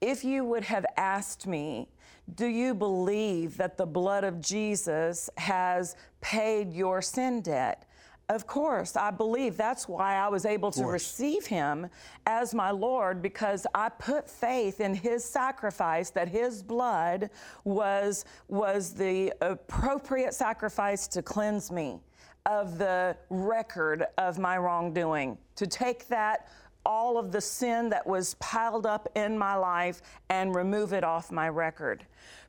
If 0.00 0.24
you 0.24 0.44
would 0.44 0.64
have 0.64 0.84
asked 0.96 1.46
me, 1.46 1.88
do 2.34 2.46
you 2.46 2.74
believe 2.74 3.56
that 3.56 3.76
the 3.76 3.86
blood 3.86 4.24
of 4.24 4.40
Jesus 4.40 5.28
has 5.36 5.96
paid 6.20 6.72
your 6.72 7.02
sin 7.02 7.40
debt? 7.40 7.86
Of 8.28 8.46
course, 8.46 8.96
I 8.96 9.10
believe 9.10 9.56
that's 9.56 9.86
why 9.88 10.14
I 10.14 10.28
was 10.28 10.46
able 10.46 10.70
to 10.72 10.84
receive 10.86 11.44
him 11.44 11.88
as 12.26 12.54
my 12.54 12.70
Lord 12.70 13.20
because 13.20 13.66
I 13.74 13.90
put 13.90 14.30
faith 14.30 14.80
in 14.80 14.94
his 14.94 15.24
sacrifice 15.24 16.08
that 16.10 16.28
his 16.28 16.62
blood 16.62 17.28
was 17.64 18.24
was 18.48 18.94
the 18.94 19.34
appropriate 19.42 20.32
sacrifice 20.32 21.06
to 21.08 21.20
cleanse 21.20 21.70
me 21.70 22.00
of 22.46 22.78
the 22.78 23.16
record 23.28 24.06
of 24.16 24.38
my 24.38 24.56
wrongdoing. 24.56 25.36
To 25.56 25.66
take 25.66 26.08
that 26.08 26.48
all 26.84 27.18
of 27.18 27.32
the 27.32 27.40
sin 27.40 27.88
that 27.90 28.06
was 28.06 28.34
piled 28.34 28.86
up 28.86 29.08
in 29.14 29.38
my 29.38 29.54
life 29.54 30.02
and 30.28 30.54
remove 30.54 30.92
it 30.92 31.04
off 31.04 31.30
my 31.30 31.48
record. 31.48 32.04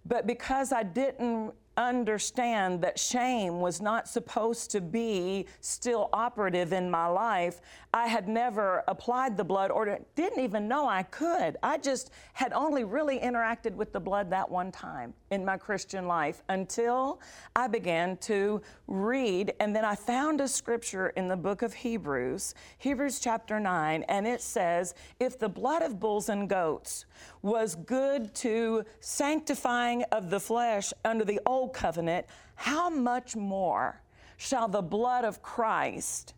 But 0.06 0.28
because 0.28 0.72
I 0.72 0.84
didn't 0.84 1.54
understand 1.78 2.82
that 2.82 3.00
shame 3.00 3.60
was 3.60 3.82
not 3.82 4.08
supposed 4.08 4.70
to 4.72 4.82
be 4.82 5.48
still 5.60 6.10
operative 6.14 6.74
in 6.74 6.90
my 6.90 7.08
life, 7.08 7.62
I 7.94 8.08
had 8.08 8.28
never 8.28 8.84
applied 8.88 9.38
the 9.38 9.44
blood 9.44 9.72
or 9.72 10.00
didn't 10.16 10.40
even 10.40 10.68
know 10.68 10.88
I 10.88 11.04
could. 11.04 11.58
I 11.64 11.78
just 11.78 12.12
had 12.34 12.54
only 12.54 12.84
really 12.84 13.20
interacted 13.20 13.74
with 13.74 13.92
the 13.92 14.00
blood 14.00 14.30
that 14.32 14.50
one 14.50 14.72
time 14.72 15.14
in 15.34 15.44
my 15.44 15.58
Christian 15.58 16.08
life 16.08 16.42
until 16.48 17.20
I 17.56 17.68
began 17.68 18.18
to 18.18 18.62
read. 18.88 19.54
And 19.60 19.76
then 19.76 19.84
I 19.84 19.96
found 19.96 20.40
a 20.40 20.48
scripture 20.48 21.10
in 21.10 21.28
the 21.28 21.36
book 21.36 21.62
of 21.62 21.74
Hebrews, 21.74 22.56
Hebrews 22.78 23.20
chapter 23.20 23.60
9, 23.60 24.04
and 24.04 24.26
it 24.26 24.42
says, 24.42 24.94
If 25.20 25.38
the 25.38 25.50
blood 25.50 25.82
of 25.82 26.00
bulls 26.00 26.30
and 26.30 26.48
goats 26.48 27.06
was 27.42 27.76
good 27.76 28.34
to 28.36 28.86
sanctifying 29.00 30.04
of 30.12 30.30
the 30.30 30.40
flesh 30.40 30.94
under 31.04 31.26
the 31.26 31.42
old 31.46 31.74
covenant, 31.74 32.28
how 32.56 32.90
much 32.90 33.36
more 33.36 34.02
shall 34.38 34.68
the 34.68 34.82
blood 34.82 35.26
of 35.26 35.42
Christ 35.42 36.34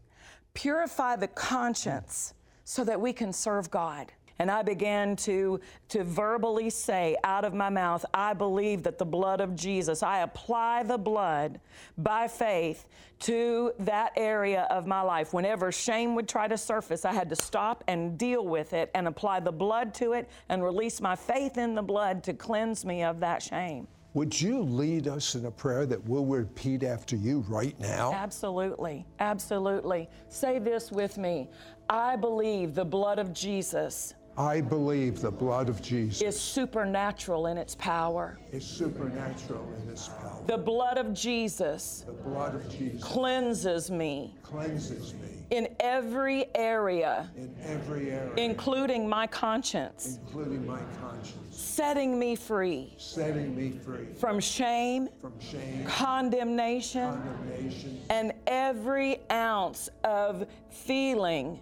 purify 0.53 1.15
the 1.15 1.27
conscience 1.27 2.33
so 2.63 2.83
that 2.83 2.99
we 2.99 3.13
can 3.13 3.33
serve 3.33 3.69
God? 3.69 4.11
And 4.39 4.51
I 4.51 4.63
began 4.63 5.15
to, 5.17 5.59
to 5.89 6.03
verbally 6.03 6.69
say 6.69 7.15
out 7.23 7.45
of 7.45 7.53
my 7.53 7.69
mouth, 7.69 8.05
I 8.13 8.33
believe 8.33 8.83
that 8.83 8.97
the 8.97 9.05
blood 9.05 9.39
of 9.39 9.55
Jesus, 9.55 10.03
I 10.03 10.19
apply 10.19 10.83
the 10.83 10.97
blood 10.97 11.59
by 11.97 12.27
faith 12.27 12.85
to 13.19 13.71
that 13.79 14.11
area 14.17 14.67
of 14.69 14.87
my 14.87 15.01
life. 15.01 15.33
Whenever 15.33 15.71
shame 15.71 16.15
would 16.15 16.27
try 16.27 16.47
to 16.47 16.57
surface, 16.57 17.05
I 17.05 17.13
had 17.13 17.29
to 17.29 17.35
stop 17.35 17.83
and 17.87 18.17
deal 18.17 18.45
with 18.45 18.73
it 18.73 18.91
and 18.93 19.07
apply 19.07 19.39
the 19.39 19.53
blood 19.53 19.93
to 19.95 20.13
it 20.13 20.29
and 20.49 20.63
release 20.63 20.99
my 20.99 21.15
faith 21.15 21.57
in 21.57 21.75
the 21.75 21.81
blood 21.81 22.23
to 22.23 22.33
cleanse 22.33 22.83
me 22.83 23.03
of 23.03 23.21
that 23.21 23.41
shame. 23.41 23.87
Would 24.15 24.39
you 24.39 24.61
lead 24.61 25.09
us 25.09 25.35
in 25.35 25.45
a 25.45 25.51
prayer 25.51 25.85
that 25.85 26.01
we'll 26.05 26.25
repeat 26.25 26.83
after 26.83 27.17
you 27.17 27.43
right 27.49 27.77
now? 27.81 28.13
Absolutely. 28.13 29.05
Absolutely. 29.19 30.09
Say 30.29 30.57
this 30.57 30.89
with 30.91 31.17
me 31.17 31.49
I 31.89 32.15
believe 32.15 32.75
the 32.75 32.85
blood 32.85 33.19
of 33.19 33.33
Jesus 33.33 34.13
I 34.37 34.59
believe 34.59 35.21
the 35.21 35.31
blood 35.31 35.69
of 35.69 35.81
Jesus 35.81 36.21
is 36.21 36.37
supernatural 36.37 37.47
in 37.47 37.57
its 37.57 37.73
power. 37.75 38.37
is 38.51 38.65
supernatural 38.65 39.65
in 39.81 39.89
its 39.89 40.09
power. 40.09 40.43
The 40.45 40.57
blood 40.57 40.97
of 40.97 41.13
Jesus 41.13 42.03
The 42.05 42.11
blood 42.11 42.55
of 42.55 42.69
Jesus 42.69 43.01
cleanses 43.01 43.89
me 43.89 44.35
cleanses 44.43 45.13
me 45.13 45.29
in 45.51 45.69
every 45.79 46.47
area, 46.55 47.29
in 47.37 47.55
every 47.63 48.11
area, 48.11 48.33
including 48.35 49.07
my 49.07 49.25
conscience, 49.27 50.19
including 50.27 50.65
my 50.65 50.79
conscience, 50.99 51.55
setting 51.55 52.19
me 52.19 52.35
free 52.35 52.93
setting 52.97 53.55
me 53.55 53.71
free 53.71 54.07
from 54.19 54.39
shame, 54.39 55.07
from 55.21 55.39
shame, 55.39 55.85
condemnation, 55.85 57.13
condemnation, 57.13 58.01
and 58.09 58.33
every 58.47 59.19
ounce 59.31 59.89
of 60.03 60.45
feeling 60.69 61.59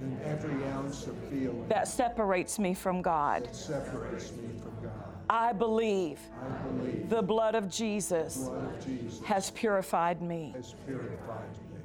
and 0.00 0.20
every 0.22 0.64
ounce 0.68 1.06
of 1.06 1.16
feeling 1.28 1.66
that 1.68 1.88
separates 1.88 2.58
me 2.58 2.74
from 2.74 3.02
God. 3.02 3.48
separates 3.54 4.32
me 4.32 4.48
from 4.62 4.72
God. 4.82 4.92
I 5.28 5.52
believe 5.52 6.18
I 6.42 6.48
believe 6.68 7.08
the 7.08 7.22
blood 7.22 7.54
of 7.54 7.70
Jesus 7.70 8.34
the 8.36 8.50
blood 8.50 8.74
of 8.74 8.86
Jesus 8.86 9.24
has 9.24 9.50
purified 9.50 10.22
me. 10.22 10.52
has 10.56 10.74
purified 10.86 11.50
me. 11.72 11.80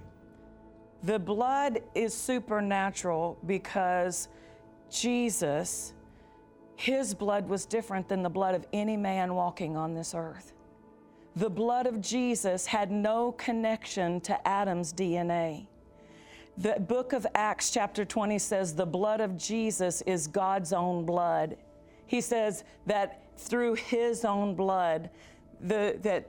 The 1.04 1.20
blood 1.20 1.82
is 1.94 2.14
supernatural 2.16 3.38
because 3.46 4.28
Jesus, 4.90 5.94
his 6.76 7.14
blood 7.14 7.48
was 7.48 7.66
different 7.66 8.08
than 8.08 8.24
the 8.24 8.30
blood 8.30 8.56
of 8.56 8.66
any 8.74 8.98
man 8.98 9.36
walking 9.36 9.78
on 9.78 9.94
this 9.94 10.16
earth. 10.16 10.54
The 11.36 11.50
blood 11.50 11.86
of 11.86 12.02
Jesus 12.02 12.66
had 12.66 12.92
no 12.92 13.34
connection 13.34 14.22
to 14.22 14.48
Adam's 14.48 14.94
DNA. 14.94 15.68
The 16.58 16.80
book 16.80 17.12
of 17.12 17.28
Acts, 17.36 17.70
chapter 17.70 18.06
20, 18.06 18.40
says 18.40 18.74
the 18.74 18.86
blood 18.86 19.20
of 19.20 19.38
Jesus 19.38 20.02
is 20.04 20.28
God's 20.28 20.72
own 20.72 21.06
blood. 21.06 21.58
He 22.08 22.22
says 22.22 22.64
that 22.86 23.22
through 23.38 23.74
his 23.74 24.24
own 24.24 24.56
blood, 24.56 25.10
the, 25.60 25.98
that 26.02 26.28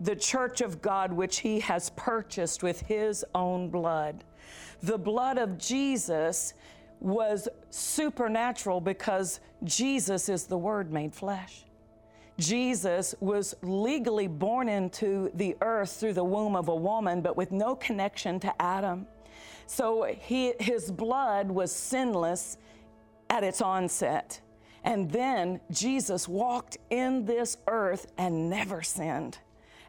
the 0.00 0.16
church 0.16 0.60
of 0.62 0.82
God, 0.82 1.12
which 1.12 1.38
he 1.38 1.60
has 1.60 1.90
purchased 1.90 2.62
with 2.64 2.80
his 2.80 3.24
own 3.36 3.68
blood, 3.68 4.24
the 4.82 4.98
blood 4.98 5.38
of 5.38 5.58
Jesus 5.58 6.54
was 7.00 7.48
supernatural 7.70 8.80
because 8.80 9.38
Jesus 9.62 10.28
is 10.28 10.46
the 10.46 10.58
Word 10.58 10.92
made 10.92 11.14
flesh. 11.14 11.64
Jesus 12.38 13.14
was 13.20 13.54
legally 13.62 14.26
born 14.26 14.68
into 14.68 15.30
the 15.34 15.56
earth 15.60 15.92
through 15.92 16.14
the 16.14 16.24
womb 16.24 16.56
of 16.56 16.68
a 16.68 16.74
woman, 16.74 17.20
but 17.20 17.36
with 17.36 17.52
no 17.52 17.74
connection 17.74 18.40
to 18.40 18.62
Adam. 18.62 19.06
So 19.68 20.04
he, 20.04 20.54
his 20.58 20.90
blood 20.90 21.50
was 21.50 21.70
sinless 21.70 22.56
at 23.28 23.44
its 23.44 23.60
onset. 23.60 24.40
And 24.82 25.10
then 25.10 25.60
Jesus 25.70 26.26
walked 26.26 26.78
in 26.88 27.26
this 27.26 27.58
earth 27.66 28.06
and 28.16 28.48
never 28.48 28.80
sinned. 28.80 29.38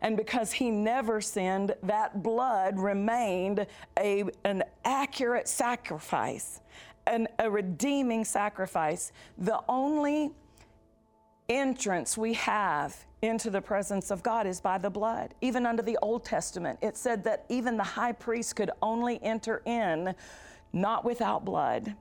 And 0.01 0.17
because 0.17 0.51
he 0.51 0.69
never 0.69 1.21
sinned, 1.21 1.75
that 1.83 2.21
blood 2.21 2.77
remained 2.77 3.67
a, 3.97 4.25
an 4.43 4.63
accurate 4.83 5.47
sacrifice, 5.47 6.59
an, 7.07 7.29
a 7.39 7.49
redeeming 7.49 8.25
sacrifice. 8.25 9.13
The 9.37 9.61
only 9.69 10.31
entrance 11.47 12.17
we 12.17 12.33
have 12.33 13.05
into 13.21 13.49
the 13.49 13.61
presence 13.61 14.11
of 14.11 14.23
God 14.23 14.47
is 14.47 14.61
by 14.61 14.77
the 14.77 14.89
blood. 14.89 15.33
Even 15.41 15.65
under 15.65 15.81
the 15.81 15.97
Old 16.01 16.23
Testament, 16.23 16.79
it 16.81 16.95
said 16.95 17.23
that 17.25 17.45
even 17.49 17.77
the 17.77 17.83
high 17.83 18.13
priest 18.13 18.55
could 18.55 18.71
only 18.81 19.21
enter 19.23 19.61
in 19.65 20.15
not 20.71 21.03
without 21.03 21.43
blood. 21.43 21.95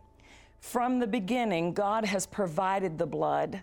From 0.61 0.99
the 0.99 1.07
beginning, 1.07 1.73
God 1.73 2.05
has 2.05 2.27
provided 2.27 2.99
the 2.99 3.07
blood 3.07 3.63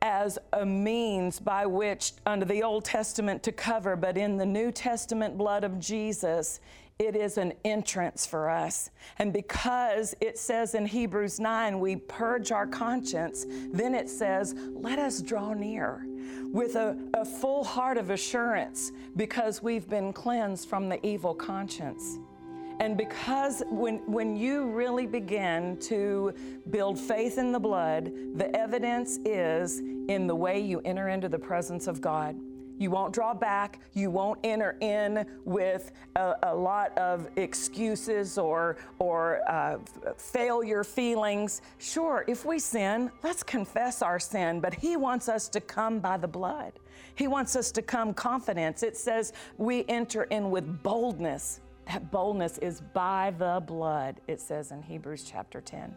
as 0.00 0.38
a 0.52 0.66
means 0.66 1.38
by 1.38 1.64
which, 1.64 2.12
under 2.26 2.44
the 2.44 2.62
Old 2.62 2.84
Testament, 2.84 3.42
to 3.44 3.52
cover, 3.52 3.94
but 3.94 4.18
in 4.18 4.36
the 4.36 4.46
New 4.46 4.72
Testament 4.72 5.38
blood 5.38 5.62
of 5.62 5.78
Jesus, 5.78 6.60
it 7.02 7.16
is 7.16 7.36
an 7.36 7.52
entrance 7.64 8.24
for 8.24 8.48
us. 8.48 8.90
And 9.18 9.32
because 9.32 10.14
it 10.20 10.38
says 10.38 10.74
in 10.74 10.86
Hebrews 10.86 11.40
9, 11.40 11.80
we 11.80 11.96
purge 11.96 12.52
our 12.52 12.66
conscience, 12.66 13.44
then 13.72 13.94
it 13.94 14.08
says, 14.08 14.54
let 14.72 14.98
us 14.98 15.20
draw 15.20 15.52
near 15.52 16.06
with 16.52 16.76
a, 16.76 16.96
a 17.14 17.24
full 17.24 17.64
heart 17.64 17.96
of 17.98 18.10
assurance 18.10 18.92
because 19.16 19.62
we've 19.62 19.88
been 19.88 20.12
cleansed 20.12 20.68
from 20.68 20.88
the 20.88 21.04
evil 21.04 21.34
conscience. 21.34 22.18
And 22.78 22.96
because 22.96 23.62
when, 23.68 23.98
when 24.10 24.36
you 24.36 24.70
really 24.70 25.06
begin 25.06 25.78
to 25.80 26.32
build 26.70 26.98
faith 26.98 27.36
in 27.38 27.52
the 27.52 27.60
blood, 27.60 28.12
the 28.36 28.54
evidence 28.56 29.18
is 29.24 29.80
in 29.80 30.26
the 30.26 30.34
way 30.34 30.60
you 30.60 30.80
enter 30.84 31.08
into 31.08 31.28
the 31.28 31.38
presence 31.38 31.86
of 31.86 32.00
God. 32.00 32.36
You 32.78 32.90
won't 32.90 33.14
draw 33.14 33.34
back. 33.34 33.80
You 33.92 34.10
won't 34.10 34.38
enter 34.44 34.76
in 34.80 35.26
with 35.44 35.92
a, 36.16 36.34
a 36.42 36.54
lot 36.54 36.96
of 36.98 37.28
excuses 37.36 38.38
or, 38.38 38.76
or 38.98 39.40
uh, 39.48 39.78
failure 40.16 40.84
feelings. 40.84 41.62
Sure, 41.78 42.24
if 42.26 42.44
we 42.44 42.58
sin, 42.58 43.10
let's 43.22 43.42
confess 43.42 44.02
our 44.02 44.18
sin, 44.18 44.60
but 44.60 44.74
He 44.74 44.96
wants 44.96 45.28
us 45.28 45.48
to 45.50 45.60
come 45.60 46.00
by 46.00 46.16
the 46.16 46.28
blood. 46.28 46.72
He 47.14 47.28
wants 47.28 47.56
us 47.56 47.70
to 47.72 47.82
come 47.82 48.14
confidence. 48.14 48.82
It 48.82 48.96
says 48.96 49.32
we 49.58 49.84
enter 49.88 50.24
in 50.24 50.50
with 50.50 50.82
boldness. 50.82 51.60
That 51.86 52.10
boldness 52.10 52.58
is 52.58 52.80
by 52.80 53.34
the 53.38 53.62
blood, 53.66 54.20
it 54.28 54.40
says 54.40 54.70
in 54.70 54.82
Hebrews 54.82 55.24
chapter 55.30 55.60
10. 55.60 55.94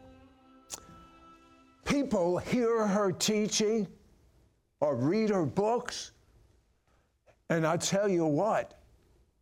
People 1.85 2.39
hear 2.39 2.87
her 2.87 3.11
teaching 3.11 3.87
or 4.81 4.95
read 4.95 5.29
her 5.29 5.45
books 5.45 6.11
and 7.49 7.65
I 7.65 7.77
tell 7.77 8.09
you 8.09 8.25
what, 8.25 8.79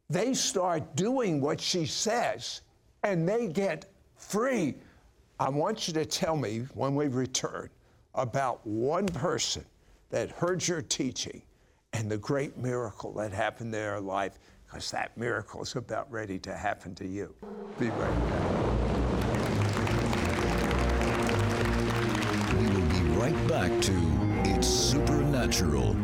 they 0.09 0.33
start 0.33 0.95
doing 0.95 1.39
what 1.41 1.59
she 1.59 1.85
says 1.85 2.61
and 3.03 3.27
they 3.27 3.47
get 3.47 3.85
free. 4.15 4.75
I 5.39 5.49
want 5.49 5.87
you 5.87 5.93
to 5.95 6.05
tell 6.05 6.35
me 6.35 6.65
when 6.73 6.95
we 6.95 7.07
return 7.07 7.69
about 8.13 8.65
one 8.65 9.07
person 9.07 9.65
that 10.09 10.29
heard 10.31 10.67
your 10.67 10.81
teaching 10.81 11.41
and 11.93 12.09
the 12.09 12.17
great 12.17 12.57
miracle 12.57 13.13
that 13.13 13.31
happened 13.31 13.67
in 13.67 13.71
their 13.71 13.99
life, 13.99 14.39
because 14.65 14.91
that 14.91 15.15
miracle 15.17 15.61
is 15.61 15.75
about 15.75 16.11
ready 16.11 16.39
to 16.39 16.53
happen 16.55 16.93
to 16.95 17.07
you. 17.07 17.33
Be 17.79 17.89
right 17.89 18.29
back. 18.29 18.63
We 22.53 22.67
will 22.67 22.89
be 22.89 23.01
right 23.17 23.47
back 23.47 23.81
to 23.81 23.93
It's 24.45 24.67
Supernatural. 24.67 25.95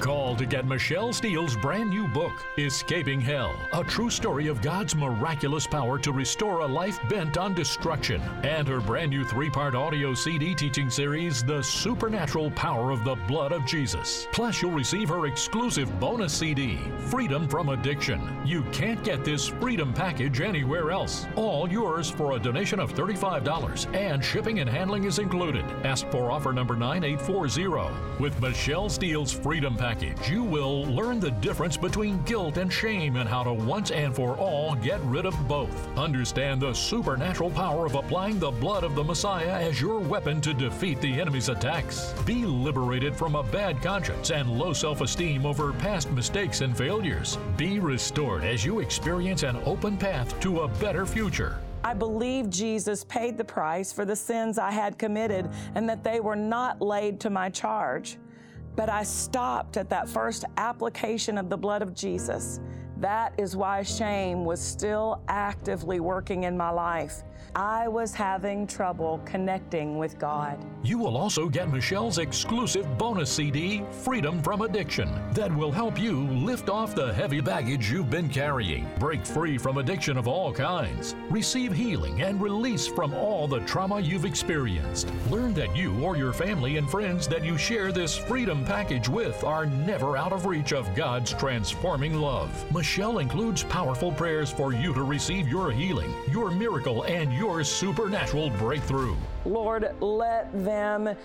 Call 0.00 0.34
to 0.36 0.46
get 0.46 0.66
Michelle 0.66 1.12
Steele's 1.12 1.56
brand 1.56 1.90
new 1.90 2.08
book, 2.08 2.32
Escaping 2.58 3.20
Hell, 3.20 3.54
a 3.72 3.84
true 3.84 4.10
story 4.10 4.48
of 4.48 4.60
God's 4.60 4.96
miraculous 4.96 5.66
power 5.66 5.98
to 5.98 6.12
restore 6.12 6.60
a 6.60 6.66
life 6.66 6.98
bent 7.08 7.38
on 7.38 7.54
destruction, 7.54 8.20
and 8.42 8.66
her 8.66 8.80
brand 8.80 9.10
new 9.10 9.24
three 9.24 9.50
part 9.50 9.74
audio 9.74 10.12
CD 10.14 10.54
teaching 10.54 10.90
series, 10.90 11.44
The 11.44 11.62
Supernatural 11.62 12.50
Power 12.52 12.90
of 12.90 13.04
the 13.04 13.14
Blood 13.28 13.52
of 13.52 13.64
Jesus. 13.64 14.26
Plus, 14.32 14.60
you'll 14.60 14.72
receive 14.72 15.08
her 15.08 15.26
exclusive 15.26 16.00
bonus 16.00 16.32
CD, 16.32 16.78
Freedom 16.98 17.46
from 17.46 17.68
Addiction. 17.68 18.20
You 18.44 18.64
can't 18.72 19.04
get 19.04 19.24
this 19.24 19.46
freedom 19.46 19.92
package 19.92 20.40
anywhere 20.40 20.90
else. 20.90 21.26
All 21.36 21.70
yours 21.70 22.10
for 22.10 22.32
a 22.32 22.40
donation 22.40 22.80
of 22.80 22.92
$35, 22.92 23.94
and 23.94 24.24
shipping 24.24 24.58
and 24.58 24.68
handling 24.68 25.04
is 25.04 25.20
included. 25.20 25.64
Ask 25.84 26.08
for 26.08 26.30
offer 26.30 26.52
number 26.52 26.74
9840. 26.74 28.20
With 28.20 28.40
Michelle 28.40 28.88
Steele's 28.88 29.32
Freedom 29.32 29.76
Package, 29.82 30.30
you 30.30 30.44
will 30.44 30.84
learn 30.84 31.18
the 31.18 31.32
difference 31.32 31.76
between 31.76 32.22
guilt 32.22 32.56
and 32.56 32.72
shame 32.72 33.16
and 33.16 33.28
how 33.28 33.42
to 33.42 33.52
once 33.52 33.90
and 33.90 34.14
for 34.14 34.36
all 34.36 34.76
get 34.76 35.00
rid 35.00 35.26
of 35.26 35.34
both. 35.48 35.98
Understand 35.98 36.62
the 36.62 36.72
supernatural 36.72 37.50
power 37.50 37.84
of 37.84 37.96
applying 37.96 38.38
the 38.38 38.52
blood 38.52 38.84
of 38.84 38.94
the 38.94 39.02
Messiah 39.02 39.60
as 39.60 39.80
your 39.80 39.98
weapon 39.98 40.40
to 40.42 40.54
defeat 40.54 41.00
the 41.00 41.20
enemy's 41.20 41.48
attacks. 41.48 42.14
Be 42.24 42.44
liberated 42.44 43.16
from 43.16 43.34
a 43.34 43.42
bad 43.42 43.82
conscience 43.82 44.30
and 44.30 44.56
low 44.56 44.72
self 44.72 45.00
esteem 45.00 45.44
over 45.44 45.72
past 45.72 46.08
mistakes 46.12 46.60
and 46.60 46.78
failures. 46.78 47.36
Be 47.56 47.80
restored 47.80 48.44
as 48.44 48.64
you 48.64 48.78
experience 48.78 49.42
an 49.42 49.56
open 49.66 49.96
path 49.96 50.38
to 50.42 50.60
a 50.60 50.68
better 50.68 51.04
future. 51.04 51.58
I 51.82 51.94
believe 51.94 52.48
Jesus 52.48 53.02
paid 53.02 53.36
the 53.36 53.44
price 53.44 53.92
for 53.92 54.04
the 54.04 54.14
sins 54.14 54.58
I 54.58 54.70
had 54.70 54.96
committed 54.96 55.50
and 55.74 55.88
that 55.88 56.04
they 56.04 56.20
were 56.20 56.36
not 56.36 56.80
laid 56.80 57.18
to 57.18 57.30
my 57.30 57.48
charge. 57.48 58.16
But 58.74 58.88
I 58.88 59.02
stopped 59.02 59.76
at 59.76 59.90
that 59.90 60.08
first 60.08 60.44
application 60.56 61.38
of 61.38 61.48
the 61.48 61.56
blood 61.56 61.82
of 61.82 61.94
Jesus. 61.94 62.60
That 63.02 63.34
is 63.36 63.56
why 63.56 63.82
shame 63.82 64.44
was 64.44 64.60
still 64.60 65.22
actively 65.26 65.98
working 65.98 66.44
in 66.44 66.56
my 66.56 66.70
life. 66.70 67.24
I 67.56 67.88
was 67.88 68.14
having 68.14 68.66
trouble 68.66 69.20
connecting 69.26 69.98
with 69.98 70.18
God. 70.20 70.64
You 70.84 70.98
will 70.98 71.16
also 71.16 71.48
get 71.48 71.68
Michelle's 71.68 72.18
exclusive 72.18 72.96
bonus 72.96 73.30
CD, 73.30 73.82
Freedom 73.90 74.40
from 74.40 74.62
Addiction, 74.62 75.10
that 75.32 75.54
will 75.54 75.72
help 75.72 75.98
you 75.98 76.28
lift 76.28 76.70
off 76.70 76.94
the 76.94 77.12
heavy 77.12 77.40
baggage 77.40 77.90
you've 77.90 78.08
been 78.08 78.28
carrying, 78.28 78.88
break 79.00 79.26
free 79.26 79.58
from 79.58 79.78
addiction 79.78 80.16
of 80.16 80.28
all 80.28 80.52
kinds, 80.52 81.16
receive 81.28 81.72
healing 81.72 82.22
and 82.22 82.40
release 82.40 82.86
from 82.86 83.12
all 83.14 83.48
the 83.48 83.60
trauma 83.60 84.00
you've 84.00 84.24
experienced. 84.24 85.12
Learn 85.28 85.52
that 85.54 85.76
you 85.76 86.00
or 86.02 86.16
your 86.16 86.32
family 86.32 86.76
and 86.76 86.88
friends 86.88 87.26
that 87.28 87.44
you 87.44 87.58
share 87.58 87.90
this 87.90 88.16
freedom 88.16 88.64
package 88.64 89.08
with 89.08 89.42
are 89.42 89.66
never 89.66 90.16
out 90.16 90.32
of 90.32 90.46
reach 90.46 90.72
of 90.72 90.94
God's 90.94 91.34
transforming 91.34 92.14
love. 92.14 92.50
Michelle 92.72 92.91
includes 92.98 93.64
powerful 93.64 94.12
prayers 94.12 94.50
for 94.50 94.74
you 94.74 94.92
to 94.92 95.02
receive 95.02 95.48
your 95.48 95.70
healing, 95.70 96.14
your 96.30 96.50
miracle, 96.50 97.04
and 97.04 97.32
your 97.32 97.64
supernatural 97.64 98.50
breakthrough. 98.50 99.16
Lord, 99.46 99.94
let 100.00 100.52
them 100.64 101.16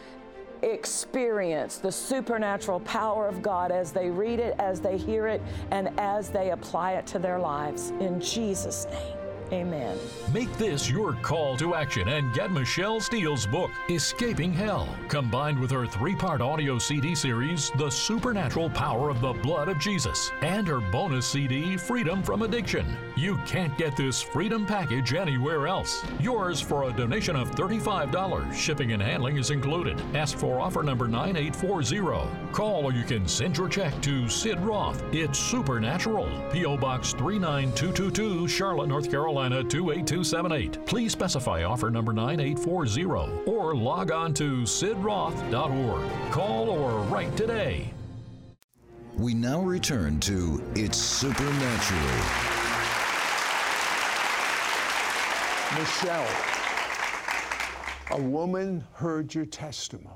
experience 0.61 1.77
the 1.77 1.91
supernatural 1.91 2.79
power 2.81 3.27
of 3.27 3.41
God 3.41 3.71
as 3.71 3.91
they 3.91 4.09
read 4.09 4.39
it, 4.39 4.55
as 4.59 4.79
they 4.79 4.97
hear 4.97 5.27
it, 5.27 5.41
and 5.71 5.89
as 5.99 6.29
they 6.29 6.51
apply 6.51 6.93
it 6.93 7.05
to 7.07 7.19
their 7.19 7.37
lives. 7.37 7.89
In 7.99 8.21
Jesus' 8.21 8.85
name. 8.85 9.16
Amen. 9.51 9.97
Make 10.33 10.51
this 10.57 10.89
your 10.89 11.13
call 11.13 11.55
to 11.57 11.73
action 11.73 12.09
and 12.09 12.33
get 12.33 12.51
Michelle 12.51 12.99
Steele's 12.99 13.47
book, 13.47 13.71
Escaping 13.89 14.51
Hell, 14.51 14.87
combined 15.07 15.57
with 15.57 15.71
her 15.71 15.85
three 15.85 16.15
part 16.15 16.41
audio 16.41 16.77
CD 16.77 17.15
series, 17.15 17.71
The 17.77 17.89
Supernatural 17.89 18.69
Power 18.69 19.09
of 19.09 19.21
the 19.21 19.33
Blood 19.33 19.69
of 19.69 19.79
Jesus, 19.79 20.31
and 20.41 20.67
her 20.67 20.81
bonus 20.81 21.27
CD, 21.27 21.77
Freedom 21.77 22.21
from 22.21 22.41
Addiction. 22.41 22.85
You 23.15 23.37
can't 23.45 23.77
get 23.77 23.95
this 23.95 24.21
freedom 24.21 24.65
package 24.65 25.13
anywhere 25.13 25.65
else. 25.67 26.03
Yours 26.19 26.59
for 26.59 26.83
a 26.83 26.93
donation 26.93 27.37
of 27.37 27.51
$35. 27.51 28.53
Shipping 28.53 28.91
and 28.91 29.01
handling 29.01 29.37
is 29.37 29.49
included. 29.49 30.01
Ask 30.13 30.37
for 30.37 30.59
offer 30.59 30.83
number 30.83 31.07
9840. 31.07 32.51
Call 32.51 32.85
or 32.85 32.91
you 32.91 33.03
can 33.05 33.27
send 33.27 33.57
your 33.57 33.69
check 33.69 33.99
to 34.01 34.27
Sid 34.27 34.59
Roth. 34.59 35.01
It's 35.13 35.39
Supernatural. 35.39 36.29
P.O. 36.51 36.77
Box 36.77 37.13
39222, 37.13 38.47
Charlotte, 38.47 38.87
North 38.87 39.09
Carolina. 39.09 39.36
Carolina 39.37 39.63
28278. 39.69 40.85
Please 40.87 41.11
specify 41.11 41.63
offer 41.63 41.91
number 41.91 42.11
9840 42.11 43.03
or 43.45 43.75
log 43.75 44.11
on 44.11 44.33
to 44.33 44.63
sidroth.org. 44.63 46.31
Call 46.31 46.69
or 46.71 47.01
write 47.03 47.37
today. 47.37 47.93
We 49.15 49.35
now 49.35 49.61
return 49.61 50.19
to 50.21 50.63
It's 50.73 50.97
Supernatural. 50.97 52.01
Michelle, 55.77 56.27
a 58.09 58.19
woman 58.19 58.83
heard 58.93 59.35
your 59.35 59.45
testimony 59.45 60.15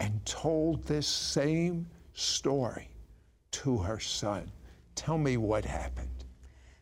and 0.00 0.26
told 0.26 0.82
this 0.82 1.06
same 1.06 1.86
story 2.14 2.88
to 3.52 3.78
her 3.78 4.00
son. 4.00 4.50
Tell 4.96 5.18
me 5.18 5.36
what 5.36 5.64
happened. 5.64 6.11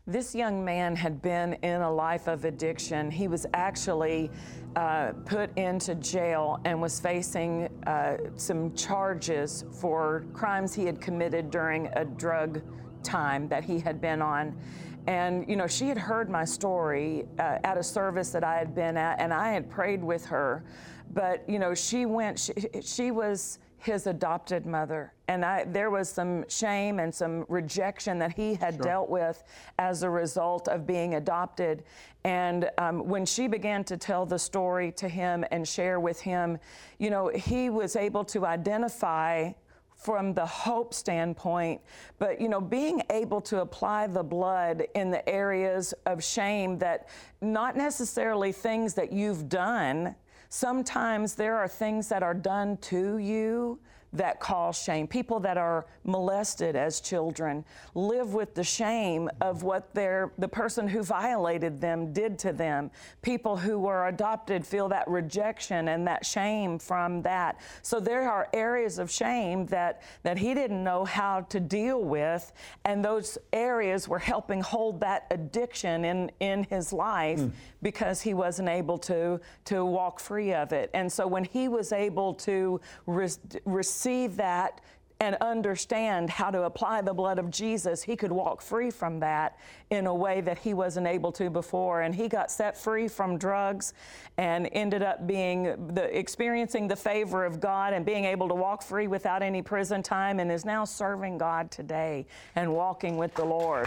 This 0.07 0.35
young 0.35 0.65
man 0.65 0.97
had 0.97 1.21
been 1.21 1.55
in 1.63 1.83
a 1.83 1.93
life 1.93 2.27
of 2.27 2.47
addiction. 2.47 3.11
He 3.11 3.29
was 3.29 3.47
actually 3.53 4.31
uh, 4.75 5.13
put 5.27 5.57
into 5.59 5.95
jail 5.97 6.59
and 6.65 6.81
was 6.81 6.99
facing 6.99 7.69
uh, 7.87 8.17
some 8.35 8.75
charges 8.75 9.67
for 9.71 10.25
crimes 10.33 10.75
he 10.75 10.87
had 10.87 11.03
committed 11.03 11.51
during 11.51 11.89
a 11.89 12.05
drug 12.05 12.63
time 13.03 13.47
that 13.49 13.63
he 13.63 13.79
had 13.79 14.01
been 14.01 14.23
on. 14.23 14.59
And, 15.07 15.47
you 15.49 15.57
know, 15.57 15.67
she 15.67 15.89
had 15.89 15.99
heard 15.99 16.31
my 16.31 16.45
story 16.47 17.27
uh, 17.39 17.59
at 17.63 17.77
a 17.77 17.83
service 17.83 18.31
that 18.31 18.43
I 18.43 18.57
had 18.57 18.75
been 18.75 18.97
at, 18.97 19.21
and 19.21 19.35
I 19.35 19.53
had 19.53 19.69
prayed 19.69 20.03
with 20.03 20.25
her. 20.27 20.65
But, 21.13 21.47
you 21.49 21.59
know, 21.59 21.75
she 21.75 22.07
went, 22.07 22.39
she, 22.39 22.53
she 22.83 23.11
was 23.11 23.59
his 23.81 24.07
adopted 24.07 24.67
mother. 24.67 25.13
And 25.29 25.45
I, 25.45 25.65
there 25.65 25.91
was 25.91 26.09
some 26.09 26.49
shame 26.49 26.99
and 26.99 27.15
some 27.15 27.47
rejection 27.49 28.19
that 28.19 28.37
he 28.37 28.55
had 28.55 28.75
sure. 28.75 28.83
dealt 28.83 29.09
with 29.09 29.43
as 29.79 30.03
a 30.03 30.11
result 30.11 30.69
of 30.69 30.87
being 30.87 31.15
adopted. 31.15 31.85
And 32.25 32.71
um, 32.79 33.09
when 33.09 33.25
she 33.25 33.47
began 33.47 33.83
to 33.85 33.97
tell 33.97 34.27
the 34.27 34.39
story 34.39 34.93
to 34.93 35.09
him 35.09 35.45
and 35.51 35.67
share 35.67 35.99
with 35.99 36.21
him, 36.21 36.59
you 36.99 37.11
know, 37.11 37.29
he 37.29 37.71
was 37.71 37.97
able 37.97 38.25
to 38.27 38.45
identify 38.45 39.53
from 40.01 40.33
the 40.33 40.47
hope 40.47 40.95
standpoint, 40.95 41.81
but 42.19 42.41
you 42.41 42.49
know, 42.49 42.61
being 42.61 43.03
able 43.11 43.41
to 43.43 43.61
apply 43.61 44.07
the 44.07 44.23
blood 44.23 44.83
in 44.95 45.11
the 45.11 45.27
areas 45.29 45.93
of 46.07 46.25
shame 46.25 46.79
that 46.79 47.09
not 47.43 47.77
necessarily 47.77 48.51
things 48.51 48.95
that 48.95 49.13
you've 49.13 49.49
done. 49.49 50.15
Sometimes 50.53 51.37
there 51.37 51.57
are 51.57 51.69
things 51.69 52.09
that 52.09 52.25
are 52.25 52.35
done 52.35 52.77
to 52.79 53.19
you 53.19 53.79
that 54.13 54.41
cause 54.41 54.77
shame. 54.77 55.07
People 55.07 55.39
that 55.41 55.57
are 55.57 55.87
molested 56.05 56.75
as 56.75 57.01
children 57.01 57.65
live 57.95 58.35
with 58.35 58.55
the 58.55 58.65
shame 58.65 59.31
of 59.41 59.63
what 59.63 59.95
their 59.95 60.33
the 60.39 60.49
person 60.49 60.89
who 60.89 61.03
violated 61.03 61.81
them 61.81 62.13
did 62.13 62.39
to 62.41 62.53
them. 62.53 62.91
People 63.23 63.57
who 63.57 63.79
were 63.79 64.09
adopted 64.09 64.67
feel 64.67 64.89
that 64.89 65.07
rejection 65.09 65.89
and 65.89 66.07
that 66.07 66.27
shame 66.27 66.79
from 66.79 67.23
that. 67.23 67.61
So 67.83 68.01
there 68.01 68.29
are 68.29 68.49
areas 68.53 68.99
of 68.99 69.11
shame 69.11 69.67
that 69.67 70.03
that 70.25 70.39
he 70.39 70.55
didn't 70.55 70.83
know 70.83 71.05
how 71.05 71.43
to 71.43 71.61
deal 71.61 72.03
with 72.03 72.53
and 72.85 73.05
those 73.05 73.39
areas 73.53 74.09
were 74.09 74.19
helping 74.19 74.61
hold 74.61 75.01
that 75.01 75.27
addiction 75.31 76.05
in 76.05 76.33
in 76.41 76.65
his 76.65 76.93
life 76.93 77.39
mm. 77.39 77.53
because 77.81 78.21
he 78.21 78.35
wasn't 78.35 78.69
able 78.69 78.99
to 78.99 79.41
to 79.67 79.85
walk 79.85 80.19
free 80.19 80.53
of 80.53 80.73
it. 80.73 80.91
And 80.95 81.11
so 81.13 81.29
when 81.29 81.45
he 81.45 81.69
was 81.69 81.93
able 81.93 82.35
to 82.35 82.81
re- 83.07 83.29
receive 83.65 84.00
receive 84.01 84.37
that 84.37 84.81
and 85.23 85.37
understand 85.43 86.31
how 86.31 86.51
to 86.51 86.63
apply 86.63 87.03
the 87.03 87.13
blood 87.13 87.39
of 87.39 87.51
Jesus, 87.51 88.03
he 88.03 88.17
could 88.17 88.33
walk 88.33 88.63
free 88.63 88.91
from 88.91 89.21
that 89.21 89.59
in 89.91 90.07
a 90.07 90.15
way 90.15 90.41
that 90.41 90.57
he 90.57 90.73
wasn't 90.73 91.07
able 91.07 91.31
to 91.31 91.51
before. 91.51 92.01
And 92.01 92.15
he 92.15 92.27
got 92.27 92.51
set 92.51 92.75
free 92.75 93.07
from 93.07 93.37
drugs 93.37 93.93
and 94.39 94.71
ended 94.73 95.03
up 95.03 95.27
being 95.27 95.93
the, 95.93 96.19
experiencing 96.19 96.89
the 96.89 96.97
favor 96.97 97.45
of 97.45 97.61
God 97.61 97.93
and 97.93 98.07
being 98.07 98.25
able 98.25 98.49
to 98.49 98.55
walk 98.55 98.83
free 98.83 99.07
without 99.07 99.43
any 99.43 99.61
prison 99.61 100.03
time 100.03 100.41
and 100.41 100.51
is 100.51 100.65
now 100.65 100.87
serving 100.87 101.37
God 101.37 101.71
today 101.71 102.25
and 102.57 102.73
walking 102.73 103.19
with 103.19 103.35
the 103.35 103.45
Lord. 103.45 103.87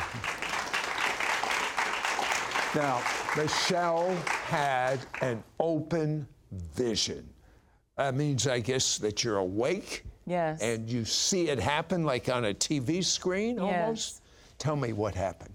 Now, 2.76 3.02
Michelle 3.36 4.15
had 4.45 4.99
an 5.21 5.43
open 5.60 6.28
vision. 6.76 7.28
That 7.97 8.15
means, 8.15 8.47
I 8.47 8.60
guess, 8.60 8.97
that 8.99 9.23
you're 9.23 9.38
awake. 9.38 10.03
Yes. 10.25 10.62
And 10.62 10.89
you 10.89 11.06
see 11.06 11.49
it 11.49 11.60
happen 11.60 12.03
like 12.03 12.29
on 12.29 12.45
a 12.45 12.53
TV 12.53 13.03
screen 13.03 13.60
almost. 13.60 14.15
Yes. 14.15 14.21
Tell 14.58 14.75
me 14.75 14.93
what 14.93 15.15
happened. 15.15 15.53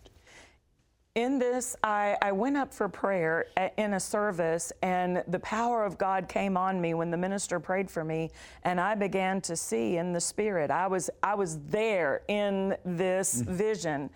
In 1.14 1.40
this, 1.40 1.74
I, 1.82 2.16
I 2.22 2.30
went 2.30 2.56
up 2.56 2.72
for 2.72 2.88
prayer 2.88 3.46
in 3.76 3.94
a 3.94 3.98
service, 3.98 4.72
and 4.82 5.24
the 5.26 5.40
power 5.40 5.84
of 5.84 5.98
God 5.98 6.28
came 6.28 6.56
on 6.56 6.80
me 6.80 6.94
when 6.94 7.10
the 7.10 7.16
minister 7.16 7.58
prayed 7.58 7.90
for 7.90 8.04
me, 8.04 8.30
and 8.62 8.80
I 8.80 8.94
began 8.94 9.40
to 9.40 9.56
see 9.56 9.96
in 9.96 10.12
the 10.12 10.20
Spirit. 10.20 10.70
I 10.70 10.86
was 10.86 11.10
I 11.20 11.34
was 11.34 11.58
there 11.70 12.22
in 12.28 12.76
this 12.84 13.42
mm 13.42 13.48
vision, 13.48 14.10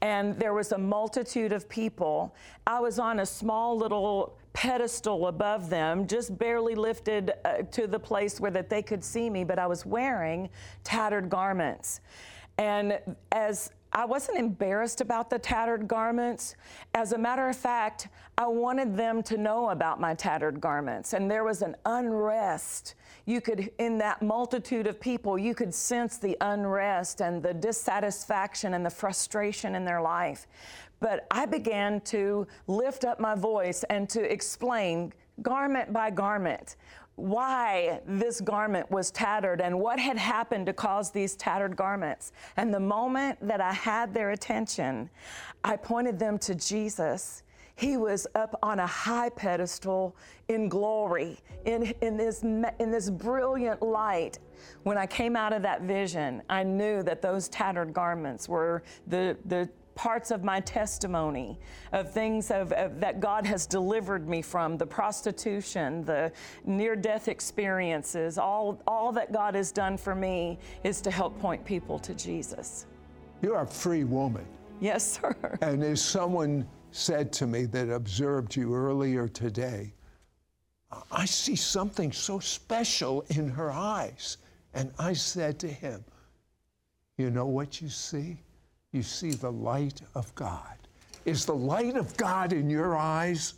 and 0.00 0.36
there 0.36 0.52
was 0.52 0.72
a 0.72 0.78
multitude 0.78 1.52
of 1.52 1.68
people. 1.68 2.34
I 2.66 2.80
was 2.80 2.98
on 2.98 3.20
a 3.20 3.26
small 3.26 3.76
little 3.78 4.37
pedestal 4.52 5.26
above 5.28 5.70
them, 5.70 6.06
just 6.06 6.36
barely 6.38 6.74
lifted 6.74 7.32
uh, 7.44 7.62
to 7.70 7.86
the 7.86 7.98
place 7.98 8.40
where 8.40 8.50
that 8.50 8.68
they 8.68 8.82
could 8.82 9.04
see 9.04 9.30
me, 9.30 9.44
but 9.44 9.58
I 9.58 9.66
was 9.66 9.86
wearing 9.86 10.48
tattered 10.84 11.28
garments. 11.28 12.00
And 12.58 12.98
as 13.32 13.70
I 13.92 14.04
wasn't 14.04 14.38
embarrassed 14.38 15.00
about 15.00 15.30
the 15.30 15.38
tattered 15.38 15.88
garments. 15.88 16.56
As 16.94 17.12
a 17.12 17.18
matter 17.18 17.48
of 17.48 17.56
fact, 17.56 18.08
I 18.36 18.46
wanted 18.46 18.96
them 18.96 19.22
to 19.24 19.36
know 19.36 19.70
about 19.70 20.00
my 20.00 20.14
tattered 20.14 20.60
garments. 20.60 21.14
And 21.14 21.30
there 21.30 21.44
was 21.44 21.62
an 21.62 21.74
unrest. 21.86 22.94
You 23.24 23.40
could, 23.40 23.70
in 23.78 23.98
that 23.98 24.22
multitude 24.22 24.86
of 24.86 25.00
people, 25.00 25.38
you 25.38 25.54
could 25.54 25.74
sense 25.74 26.18
the 26.18 26.36
unrest 26.40 27.20
and 27.20 27.42
the 27.42 27.54
dissatisfaction 27.54 28.74
and 28.74 28.84
the 28.84 28.90
frustration 28.90 29.74
in 29.74 29.84
their 29.84 30.00
life. 30.00 30.46
But 31.00 31.26
I 31.30 31.46
began 31.46 32.00
to 32.02 32.46
lift 32.66 33.04
up 33.04 33.20
my 33.20 33.34
voice 33.34 33.84
and 33.84 34.08
to 34.10 34.32
explain 34.32 35.12
garment 35.42 35.92
by 35.92 36.10
garment 36.10 36.76
why 37.18 38.00
this 38.06 38.40
garment 38.40 38.90
was 38.90 39.10
tattered 39.10 39.60
and 39.60 39.78
what 39.78 39.98
had 39.98 40.16
happened 40.16 40.66
to 40.66 40.72
cause 40.72 41.10
these 41.10 41.34
tattered 41.34 41.76
garments. 41.76 42.32
And 42.56 42.72
the 42.72 42.80
moment 42.80 43.38
that 43.46 43.60
I 43.60 43.72
had 43.72 44.14
their 44.14 44.30
attention, 44.30 45.10
I 45.64 45.76
pointed 45.76 46.18
them 46.18 46.38
to 46.38 46.54
Jesus. 46.54 47.42
He 47.74 47.96
was 47.96 48.26
up 48.34 48.58
on 48.62 48.80
a 48.80 48.86
high 48.86 49.30
pedestal 49.30 50.16
in 50.48 50.68
glory, 50.68 51.38
in, 51.64 51.92
in, 52.00 52.16
this, 52.16 52.42
in 52.42 52.90
this 52.90 53.10
brilliant 53.10 53.82
light. 53.82 54.38
When 54.82 54.98
I 54.98 55.06
came 55.06 55.36
out 55.36 55.52
of 55.52 55.62
that 55.62 55.82
vision, 55.82 56.42
I 56.48 56.62
knew 56.62 57.02
that 57.04 57.22
those 57.22 57.48
tattered 57.48 57.92
garments 57.92 58.48
were 58.48 58.82
the, 59.06 59.36
the 59.44 59.68
parts 59.98 60.30
of 60.30 60.44
my 60.44 60.60
testimony 60.60 61.58
of 61.92 62.12
things 62.12 62.52
of, 62.52 62.70
of, 62.70 63.00
that 63.00 63.18
God 63.18 63.44
has 63.44 63.66
delivered 63.66 64.28
me 64.28 64.40
from 64.40 64.78
the 64.78 64.86
prostitution, 64.86 66.04
the 66.04 66.30
near 66.64 66.94
death 66.94 67.26
experiences, 67.26 68.38
all, 68.38 68.80
all 68.86 69.10
that 69.10 69.32
God 69.32 69.56
has 69.56 69.72
done 69.72 69.98
for 69.98 70.14
me 70.14 70.56
is 70.84 71.00
to 71.00 71.10
help 71.10 71.36
point 71.40 71.64
people 71.64 71.98
to 71.98 72.14
Jesus. 72.14 72.86
You're 73.42 73.62
a 73.62 73.66
free 73.66 74.04
woman. 74.04 74.46
Yes, 74.78 75.18
sir. 75.18 75.34
And 75.62 75.82
as 75.82 76.00
someone 76.00 76.68
said 76.92 77.32
to 77.32 77.48
me 77.48 77.64
that 77.64 77.90
observed 77.90 78.54
you 78.54 78.76
earlier 78.76 79.26
today, 79.26 79.92
I 81.10 81.24
see 81.24 81.56
something 81.56 82.12
so 82.12 82.38
special 82.38 83.24
in 83.30 83.48
her 83.48 83.72
eyes. 83.72 84.36
And 84.74 84.92
I 84.96 85.14
said 85.14 85.58
to 85.58 85.66
him, 85.68 86.04
You 87.16 87.30
know 87.30 87.46
what 87.46 87.82
you 87.82 87.88
see? 87.88 88.38
You 88.92 89.02
see 89.02 89.30
the 89.30 89.52
light 89.52 90.00
of 90.14 90.34
God. 90.34 90.76
Is 91.24 91.44
the 91.44 91.54
light 91.54 91.96
of 91.96 92.16
God 92.16 92.52
in 92.52 92.70
your 92.70 92.96
eyes? 92.96 93.54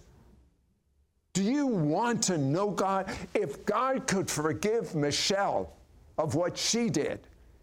Do 1.32 1.42
you 1.42 1.66
want 1.66 2.22
to 2.24 2.38
know 2.38 2.70
God? 2.70 3.08
If 3.34 3.64
God 3.64 4.06
could 4.08 4.28
forgive 4.28 4.94
Michelle 4.94 5.76
of 6.18 6.34
what 6.34 6.58
she 6.58 6.90
did, 6.90 7.20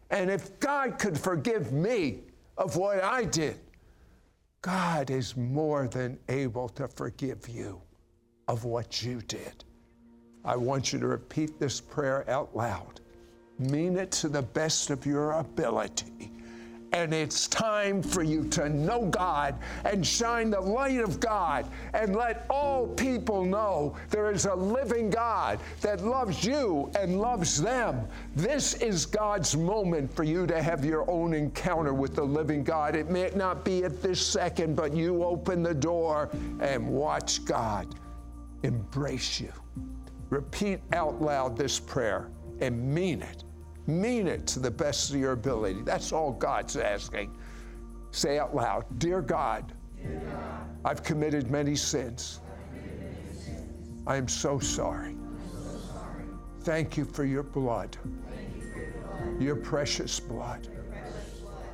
and 0.10 0.32
if 0.32 0.58
God 0.60 0.97
could 0.97 1.17
forgive 1.17 1.73
me 1.73 2.19
of 2.58 2.77
what 2.77 3.03
I 3.03 3.25
did, 3.25 3.60
God 4.62 5.12
is 5.12 5.36
more 5.36 5.88
than 5.88 6.17
able 6.30 6.69
to 6.69 6.88
forgive 6.88 7.49
you 7.49 7.82
of 8.47 8.63
what 8.63 9.03
you 9.03 9.21
did. 9.23 9.65
I 10.45 10.56
want 10.56 10.93
you 10.93 10.99
to 10.99 11.08
repeat 11.08 11.60
this 11.60 11.82
prayer 11.82 12.27
out 12.30 12.56
loud. 12.56 13.01
Mean 13.60 13.97
it 13.97 14.12
to 14.12 14.30
the 14.30 14.41
best 14.41 14.89
of 14.89 15.06
your 15.06 15.34
ability 15.34 16.32
and 16.93 17.13
it's 17.13 17.47
time 17.47 18.02
for 18.02 18.23
you 18.23 18.45
to 18.50 18.69
know 18.69 19.06
God 19.06 19.56
and 19.86 20.06
shine 20.06 20.50
the 20.50 20.60
light 20.60 21.00
of 21.00 21.19
God 21.19 21.67
and 21.93 22.15
let 22.15 22.45
all 22.50 22.88
people 22.88 23.43
know 23.43 23.95
there 24.10 24.32
is 24.32 24.45
a 24.45 24.56
living 24.56 25.10
God 25.10 25.60
that 25.82 26.04
loves 26.04 26.43
you 26.43 26.91
and 26.97 27.19
loves 27.19 27.62
them. 27.62 28.08
This 28.36 28.76
is 28.76 29.06
God's 29.06 29.56
moment 29.56 30.13
for 30.13 30.23
you 30.23 30.47
to 30.47 30.62
have 30.62 30.86
your 30.86 31.10
own 31.10 31.34
encounter 31.34 31.93
with 31.93 32.15
the 32.15 32.23
living 32.23 32.63
God. 32.63 32.95
It 32.95 33.10
may 33.10 33.32
not 33.36 33.65
be 33.65 33.84
at 33.84 34.02
this 34.02 34.26
second, 34.26 34.76
but 34.76 34.93
you 34.93 35.23
open 35.23 35.63
the 35.63 35.73
door 35.73 36.30
and 36.62 36.88
watch 36.88 37.43
God 37.45 37.88
embrace 38.63 39.39
you. 39.39 39.52
Repeat 40.30 40.80
out 40.93 41.21
loud 41.21 41.58
this 41.58 41.80
prayer 41.80 42.30
and 42.60 42.93
mean 42.93 43.21
it. 43.21 43.43
Mean 43.88 44.28
it 44.28 44.45
to 44.47 44.60
the 44.60 44.69
best 44.69 45.10
of 45.12 45.15
your 45.15 45.32
ability. 45.32 45.82
That's 45.82 46.12
all 46.12 46.34
God's 46.34 46.76
asking. 46.76 47.36
Say 48.12 48.38
out 48.38 48.54
loud 48.54 48.86
Dear 49.00 49.21
God, 49.21 49.73
Dear 49.97 50.21
God 50.30 50.67
I've 50.86 51.04
committed 51.04 51.50
many 51.50 51.76
sins. 51.76 52.41
I 54.06 54.15
am 54.17 54.28
so 54.28 54.60
sorry. 54.60 55.15
Thank 56.62 56.97
you 56.97 57.06
for 57.06 57.23
your 57.26 57.43
blood, 57.43 57.97
your 59.39 59.56
precious 59.56 60.19
blood. 60.19 60.67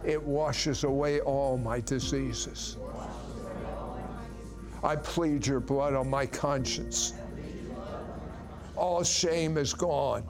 It 0.03 0.21
washes 0.21 0.83
away 0.83 1.21
all 1.21 1.57
my 1.57 1.79
diseases. 1.79 2.77
I 4.83 4.95
plead 4.97 5.47
your 5.47 5.59
blood 5.61 5.93
on 5.93 6.09
my 6.09 6.25
conscience. 6.25 7.13
All 8.75 9.03
shame 9.03 9.57
is 9.57 9.73
gone. 9.73 10.23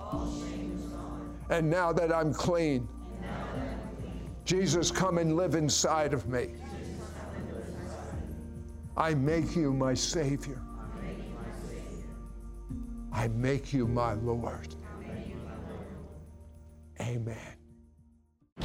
And 1.53 1.69
now 1.69 1.93
that 1.93 2.11
I'm 2.11 2.33
clean, 2.33 2.89
Jesus, 4.43 4.89
come 4.89 5.19
and 5.19 5.37
live 5.37 5.53
inside 5.53 6.11
of 6.11 6.27
me. 6.27 6.55
I 8.97 9.13
make 9.13 9.55
you 9.55 9.71
my 9.71 9.93
Savior. 9.93 10.59
I 13.11 13.27
make 13.27 13.71
you 13.71 13.87
my 13.87 14.13
Lord. 14.13 14.73
Amen. 16.99 17.62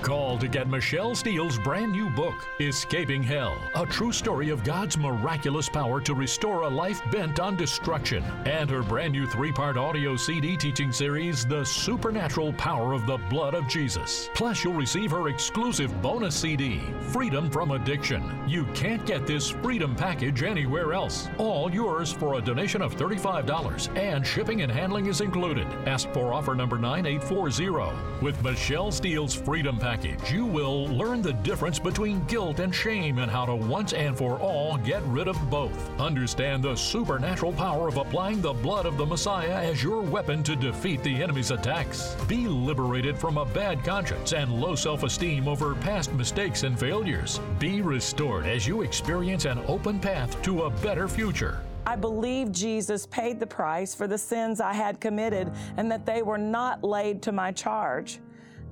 Call 0.02 0.38
to 0.38 0.48
get 0.48 0.68
Michelle 0.68 1.14
Steele's 1.14 1.58
brand 1.58 1.92
new 1.92 2.10
book, 2.10 2.34
Escaping 2.60 3.22
Hell, 3.22 3.56
a 3.74 3.86
true 3.86 4.12
story 4.12 4.50
of 4.50 4.62
God's 4.62 4.98
miraculous 4.98 5.68
power 5.68 5.98
to 6.02 6.14
restore 6.14 6.62
a 6.62 6.68
life 6.68 7.00
bent 7.10 7.40
on 7.40 7.56
destruction, 7.56 8.22
and 8.44 8.68
her 8.68 8.82
brand 8.82 9.12
new 9.12 9.26
three 9.26 9.50
part 9.50 9.76
audio 9.76 10.14
CD 10.14 10.56
teaching 10.56 10.92
series, 10.92 11.46
The 11.46 11.64
Supernatural 11.64 12.52
Power 12.54 12.92
of 12.92 13.06
the 13.06 13.16
Blood 13.30 13.54
of 13.54 13.66
Jesus. 13.66 14.28
Plus, 14.34 14.62
you'll 14.62 14.74
receive 14.74 15.10
her 15.10 15.28
exclusive 15.28 16.02
bonus 16.02 16.36
CD, 16.36 16.80
Freedom 17.00 17.50
from 17.50 17.70
Addiction. 17.70 18.22
You 18.46 18.64
can't 18.74 19.04
get 19.06 19.26
this 19.26 19.48
freedom 19.48 19.96
package 19.96 20.42
anywhere 20.42 20.92
else. 20.92 21.28
All 21.38 21.72
yours 21.72 22.12
for 22.12 22.34
a 22.34 22.42
donation 22.42 22.82
of 22.82 22.94
$35, 22.94 23.96
and 23.96 24.26
shipping 24.26 24.60
and 24.62 24.70
handling 24.70 25.06
is 25.06 25.22
included. 25.22 25.66
Ask 25.86 26.10
for 26.10 26.34
offer 26.34 26.54
number 26.54 26.78
9840. 26.78 28.24
With 28.24 28.42
Michelle 28.42 28.92
Steele's 28.92 29.34
Freedom 29.34 29.77
Package, 29.78 30.32
you 30.32 30.44
will 30.44 30.86
learn 30.86 31.22
the 31.22 31.32
difference 31.32 31.78
between 31.78 32.24
guilt 32.24 32.58
and 32.58 32.74
shame 32.74 33.18
and 33.18 33.30
how 33.30 33.44
to 33.46 33.54
once 33.54 33.92
and 33.92 34.16
for 34.16 34.38
all 34.38 34.76
get 34.78 35.02
rid 35.04 35.28
of 35.28 35.50
both. 35.50 35.88
Understand 36.00 36.62
the 36.62 36.74
supernatural 36.74 37.52
power 37.52 37.88
of 37.88 37.96
applying 37.96 38.40
the 38.40 38.52
blood 38.52 38.86
of 38.86 38.96
the 38.96 39.06
Messiah 39.06 39.62
as 39.64 39.82
your 39.82 40.00
weapon 40.00 40.42
to 40.42 40.56
defeat 40.56 41.02
the 41.02 41.22
enemy's 41.22 41.50
attacks. 41.50 42.14
Be 42.26 42.48
liberated 42.48 43.16
from 43.16 43.38
a 43.38 43.44
bad 43.44 43.84
conscience 43.84 44.32
and 44.32 44.52
low 44.60 44.74
self 44.74 45.02
esteem 45.02 45.48
over 45.48 45.74
past 45.76 46.12
mistakes 46.12 46.62
and 46.62 46.78
failures. 46.78 47.40
Be 47.58 47.80
restored 47.80 48.46
as 48.46 48.66
you 48.66 48.82
experience 48.82 49.44
an 49.44 49.60
open 49.68 49.98
path 49.98 50.40
to 50.42 50.62
a 50.64 50.70
better 50.70 51.08
future. 51.08 51.60
I 51.86 51.96
believe 51.96 52.52
Jesus 52.52 53.06
paid 53.06 53.40
the 53.40 53.46
price 53.46 53.94
for 53.94 54.06
the 54.06 54.18
sins 54.18 54.60
I 54.60 54.74
had 54.74 55.00
committed 55.00 55.50
and 55.78 55.90
that 55.90 56.04
they 56.04 56.20
were 56.20 56.36
not 56.36 56.84
laid 56.84 57.22
to 57.22 57.32
my 57.32 57.50
charge. 57.50 58.20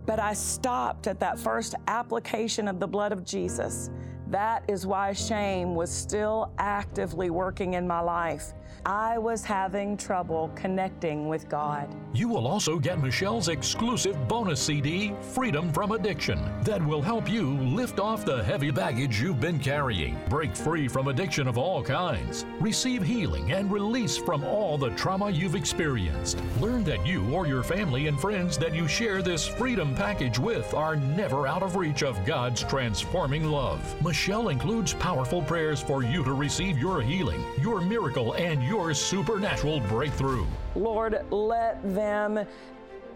But 0.06 0.20
I 0.20 0.32
stopped 0.34 1.08
at 1.08 1.18
that 1.20 1.38
first 1.38 1.74
application 1.88 2.68
of 2.68 2.78
the 2.78 2.86
blood 2.86 3.12
of 3.12 3.24
Jesus. 3.24 3.90
That 4.28 4.64
is 4.68 4.86
why 4.86 5.12
shame 5.12 5.74
was 5.74 5.90
still 5.90 6.52
actively 6.58 7.30
working 7.30 7.74
in 7.74 7.86
my 7.86 8.00
life. 8.00 8.52
I 8.85 9.18
was 9.18 9.44
having 9.44 9.96
trouble 9.96 10.50
connecting 10.55 11.26
with 11.26 11.48
God. 11.48 11.88
You 12.12 12.29
will 12.29 12.46
also 12.46 12.79
get 12.79 13.00
Michelle's 13.00 13.48
exclusive 13.48 14.29
bonus 14.29 14.61
CD, 14.61 15.12
Freedom 15.20 15.72
from 15.72 15.90
Addiction, 15.90 16.40
that 16.62 16.85
will 16.85 17.02
help 17.02 17.29
you 17.29 17.59
lift 17.59 17.98
off 17.98 18.24
the 18.24 18.44
heavy 18.44 18.70
baggage 18.70 19.20
you've 19.20 19.40
been 19.40 19.59
carrying, 19.59 20.16
break 20.29 20.55
free 20.55 20.87
from 20.87 21.09
addiction 21.09 21.48
of 21.48 21.59
all 21.59 21.83
kinds, 21.83 22.46
receive 22.61 23.02
healing 23.02 23.52
and 23.52 23.72
release 23.72 24.16
from 24.16 24.44
all 24.44 24.79
the 24.79 24.90
trauma 24.90 25.31
you've 25.31 25.57
experienced. 25.57 26.40
Learn 26.61 26.85
that 26.85 27.05
you 27.05 27.29
or 27.35 27.46
your 27.46 27.62
family 27.62 28.07
and 28.07 28.20
friends 28.20 28.57
that 28.59 28.74
you 28.74 28.87
share 28.87 29.20
this 29.20 29.46
freedom 29.46 29.94
package 29.94 30.38
with 30.38 30.72
are 30.74 30.96
never 30.96 31.46
out 31.46 31.62
of 31.62 31.74
reach 31.76 32.02
of 32.02 32.24
God's 32.24 32.62
transforming 32.62 33.44
love. 33.44 33.81
Michelle 34.02 34.48
includes 34.48 34.94
powerful 34.94 35.42
prayers 35.42 35.83
for 35.83 36.02
you 36.02 36.22
to 36.24 36.33
receive 36.33 36.79
your 36.79 37.02
healing, 37.02 37.44
your 37.61 37.81
miracle, 37.81 38.35
and 38.35 38.55
your 38.62 38.76
your 38.76 38.94
supernatural 38.94 39.80
breakthrough. 39.80 40.46
Lord, 40.74 41.24
let 41.30 41.82
them 41.94 42.46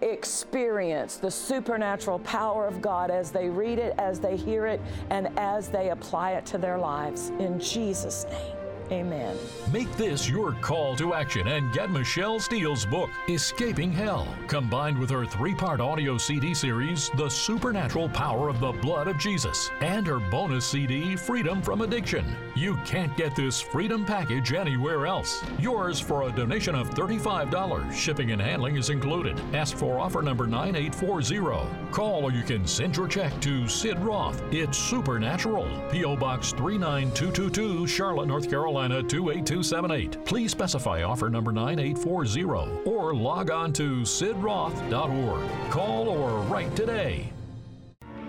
experience 0.00 1.16
the 1.16 1.30
supernatural 1.30 2.18
power 2.20 2.66
of 2.66 2.80
God 2.80 3.10
as 3.10 3.30
they 3.30 3.48
read 3.48 3.78
it, 3.78 3.94
as 3.98 4.18
they 4.18 4.36
hear 4.36 4.66
it, 4.66 4.80
and 5.10 5.28
as 5.38 5.68
they 5.68 5.90
apply 5.90 6.32
it 6.32 6.46
to 6.46 6.58
their 6.58 6.78
lives. 6.78 7.28
In 7.38 7.60
Jesus' 7.60 8.24
name. 8.24 8.59
Amen. 8.90 9.36
Make 9.72 9.90
this 9.96 10.28
your 10.28 10.52
call 10.54 10.96
to 10.96 11.14
action 11.14 11.46
and 11.46 11.72
get 11.72 11.92
Michelle 11.92 12.40
Steele's 12.40 12.84
book, 12.84 13.10
Escaping 13.28 13.92
Hell, 13.92 14.26
combined 14.48 14.98
with 14.98 15.10
her 15.10 15.24
three 15.24 15.54
part 15.54 15.80
audio 15.80 16.18
CD 16.18 16.54
series, 16.54 17.08
The 17.16 17.28
Supernatural 17.28 18.08
Power 18.08 18.48
of 18.48 18.58
the 18.58 18.72
Blood 18.72 19.06
of 19.06 19.16
Jesus, 19.16 19.70
and 19.80 20.06
her 20.08 20.18
bonus 20.18 20.66
CD, 20.66 21.14
Freedom 21.14 21.62
from 21.62 21.82
Addiction. 21.82 22.24
You 22.56 22.76
can't 22.84 23.16
get 23.16 23.36
this 23.36 23.60
freedom 23.60 24.04
package 24.04 24.52
anywhere 24.52 25.06
else. 25.06 25.44
Yours 25.60 26.00
for 26.00 26.24
a 26.24 26.32
donation 26.32 26.74
of 26.74 26.90
$35. 26.90 27.92
Shipping 27.92 28.32
and 28.32 28.42
handling 28.42 28.76
is 28.76 28.90
included. 28.90 29.40
Ask 29.54 29.76
for 29.76 30.00
offer 30.00 30.20
number 30.20 30.48
9840. 30.48 31.90
Call 31.92 32.24
or 32.24 32.32
you 32.32 32.42
can 32.42 32.66
send 32.66 32.96
your 32.96 33.06
check 33.06 33.38
to 33.40 33.68
Sid 33.68 34.00
Roth. 34.00 34.42
It's 34.52 34.78
Supernatural. 34.78 35.68
P.O. 35.92 36.16
Box 36.16 36.50
39222, 36.52 37.86
Charlotte, 37.86 38.26
North 38.26 38.50
Carolina. 38.50 38.79
Carolina 38.80 39.06
28278. 39.06 40.24
Please 40.24 40.50
specify 40.50 41.02
offer 41.02 41.28
number 41.28 41.52
9840 41.52 42.88
or 42.88 43.14
log 43.14 43.50
on 43.50 43.74
to 43.74 44.00
sidroth.org. 44.00 45.70
Call 45.70 46.08
or 46.08 46.40
write 46.44 46.74
today. 46.74 47.30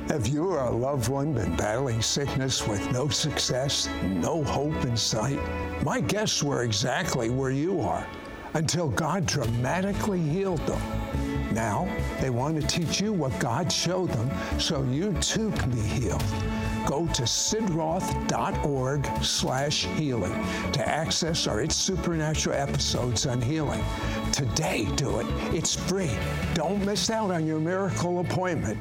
Have 0.09 0.27
you 0.27 0.49
or 0.49 0.59
a 0.59 0.69
loved 0.69 1.07
one 1.07 1.31
been 1.31 1.55
battling 1.55 2.01
sickness 2.01 2.67
with 2.67 2.91
no 2.91 3.07
success, 3.07 3.87
no 4.03 4.43
hope 4.43 4.75
in 4.83 4.97
sight? 4.97 5.39
My 5.85 6.01
guests 6.01 6.43
were 6.43 6.63
exactly 6.63 7.29
where 7.29 7.51
you 7.51 7.79
are 7.79 8.05
until 8.53 8.89
God 8.89 9.25
dramatically 9.25 10.19
healed 10.19 10.65
them. 10.67 10.81
Now, 11.53 11.87
they 12.19 12.29
want 12.29 12.59
to 12.59 12.67
teach 12.67 12.99
you 12.99 13.13
what 13.13 13.37
God 13.39 13.71
showed 13.71 14.09
them 14.09 14.29
so 14.59 14.83
you 14.83 15.13
too 15.21 15.49
can 15.51 15.71
be 15.71 15.79
healed 15.79 16.23
go 16.87 17.05
to 17.07 17.23
sidroth.org 17.23 19.05
slash 19.23 19.85
healing 19.85 20.33
to 20.71 20.87
access 20.87 21.47
our 21.47 21.61
It's 21.61 21.75
Supernatural 21.75 22.55
episodes 22.55 23.25
on 23.25 23.41
healing. 23.41 23.83
Today, 24.31 24.85
do 24.95 25.19
it. 25.19 25.27
It's 25.53 25.75
free. 25.75 26.11
Don't 26.53 26.85
miss 26.85 27.09
out 27.09 27.31
on 27.31 27.45
your 27.45 27.59
miracle 27.59 28.19
appointment. 28.19 28.77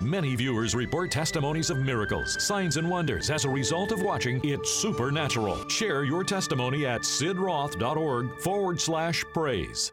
Many 0.00 0.36
viewers 0.36 0.74
report 0.74 1.10
testimonies 1.10 1.70
of 1.70 1.78
miracles, 1.78 2.42
signs, 2.42 2.76
and 2.76 2.88
wonders 2.88 3.30
as 3.30 3.44
a 3.44 3.50
result 3.50 3.92
of 3.92 4.02
watching 4.02 4.40
It's 4.44 4.70
Supernatural. 4.70 5.68
Share 5.68 6.04
your 6.04 6.22
testimony 6.22 6.86
at 6.86 7.00
sidroth.org 7.00 8.40
forward 8.40 8.80
slash 8.80 9.24
praise. 9.32 9.92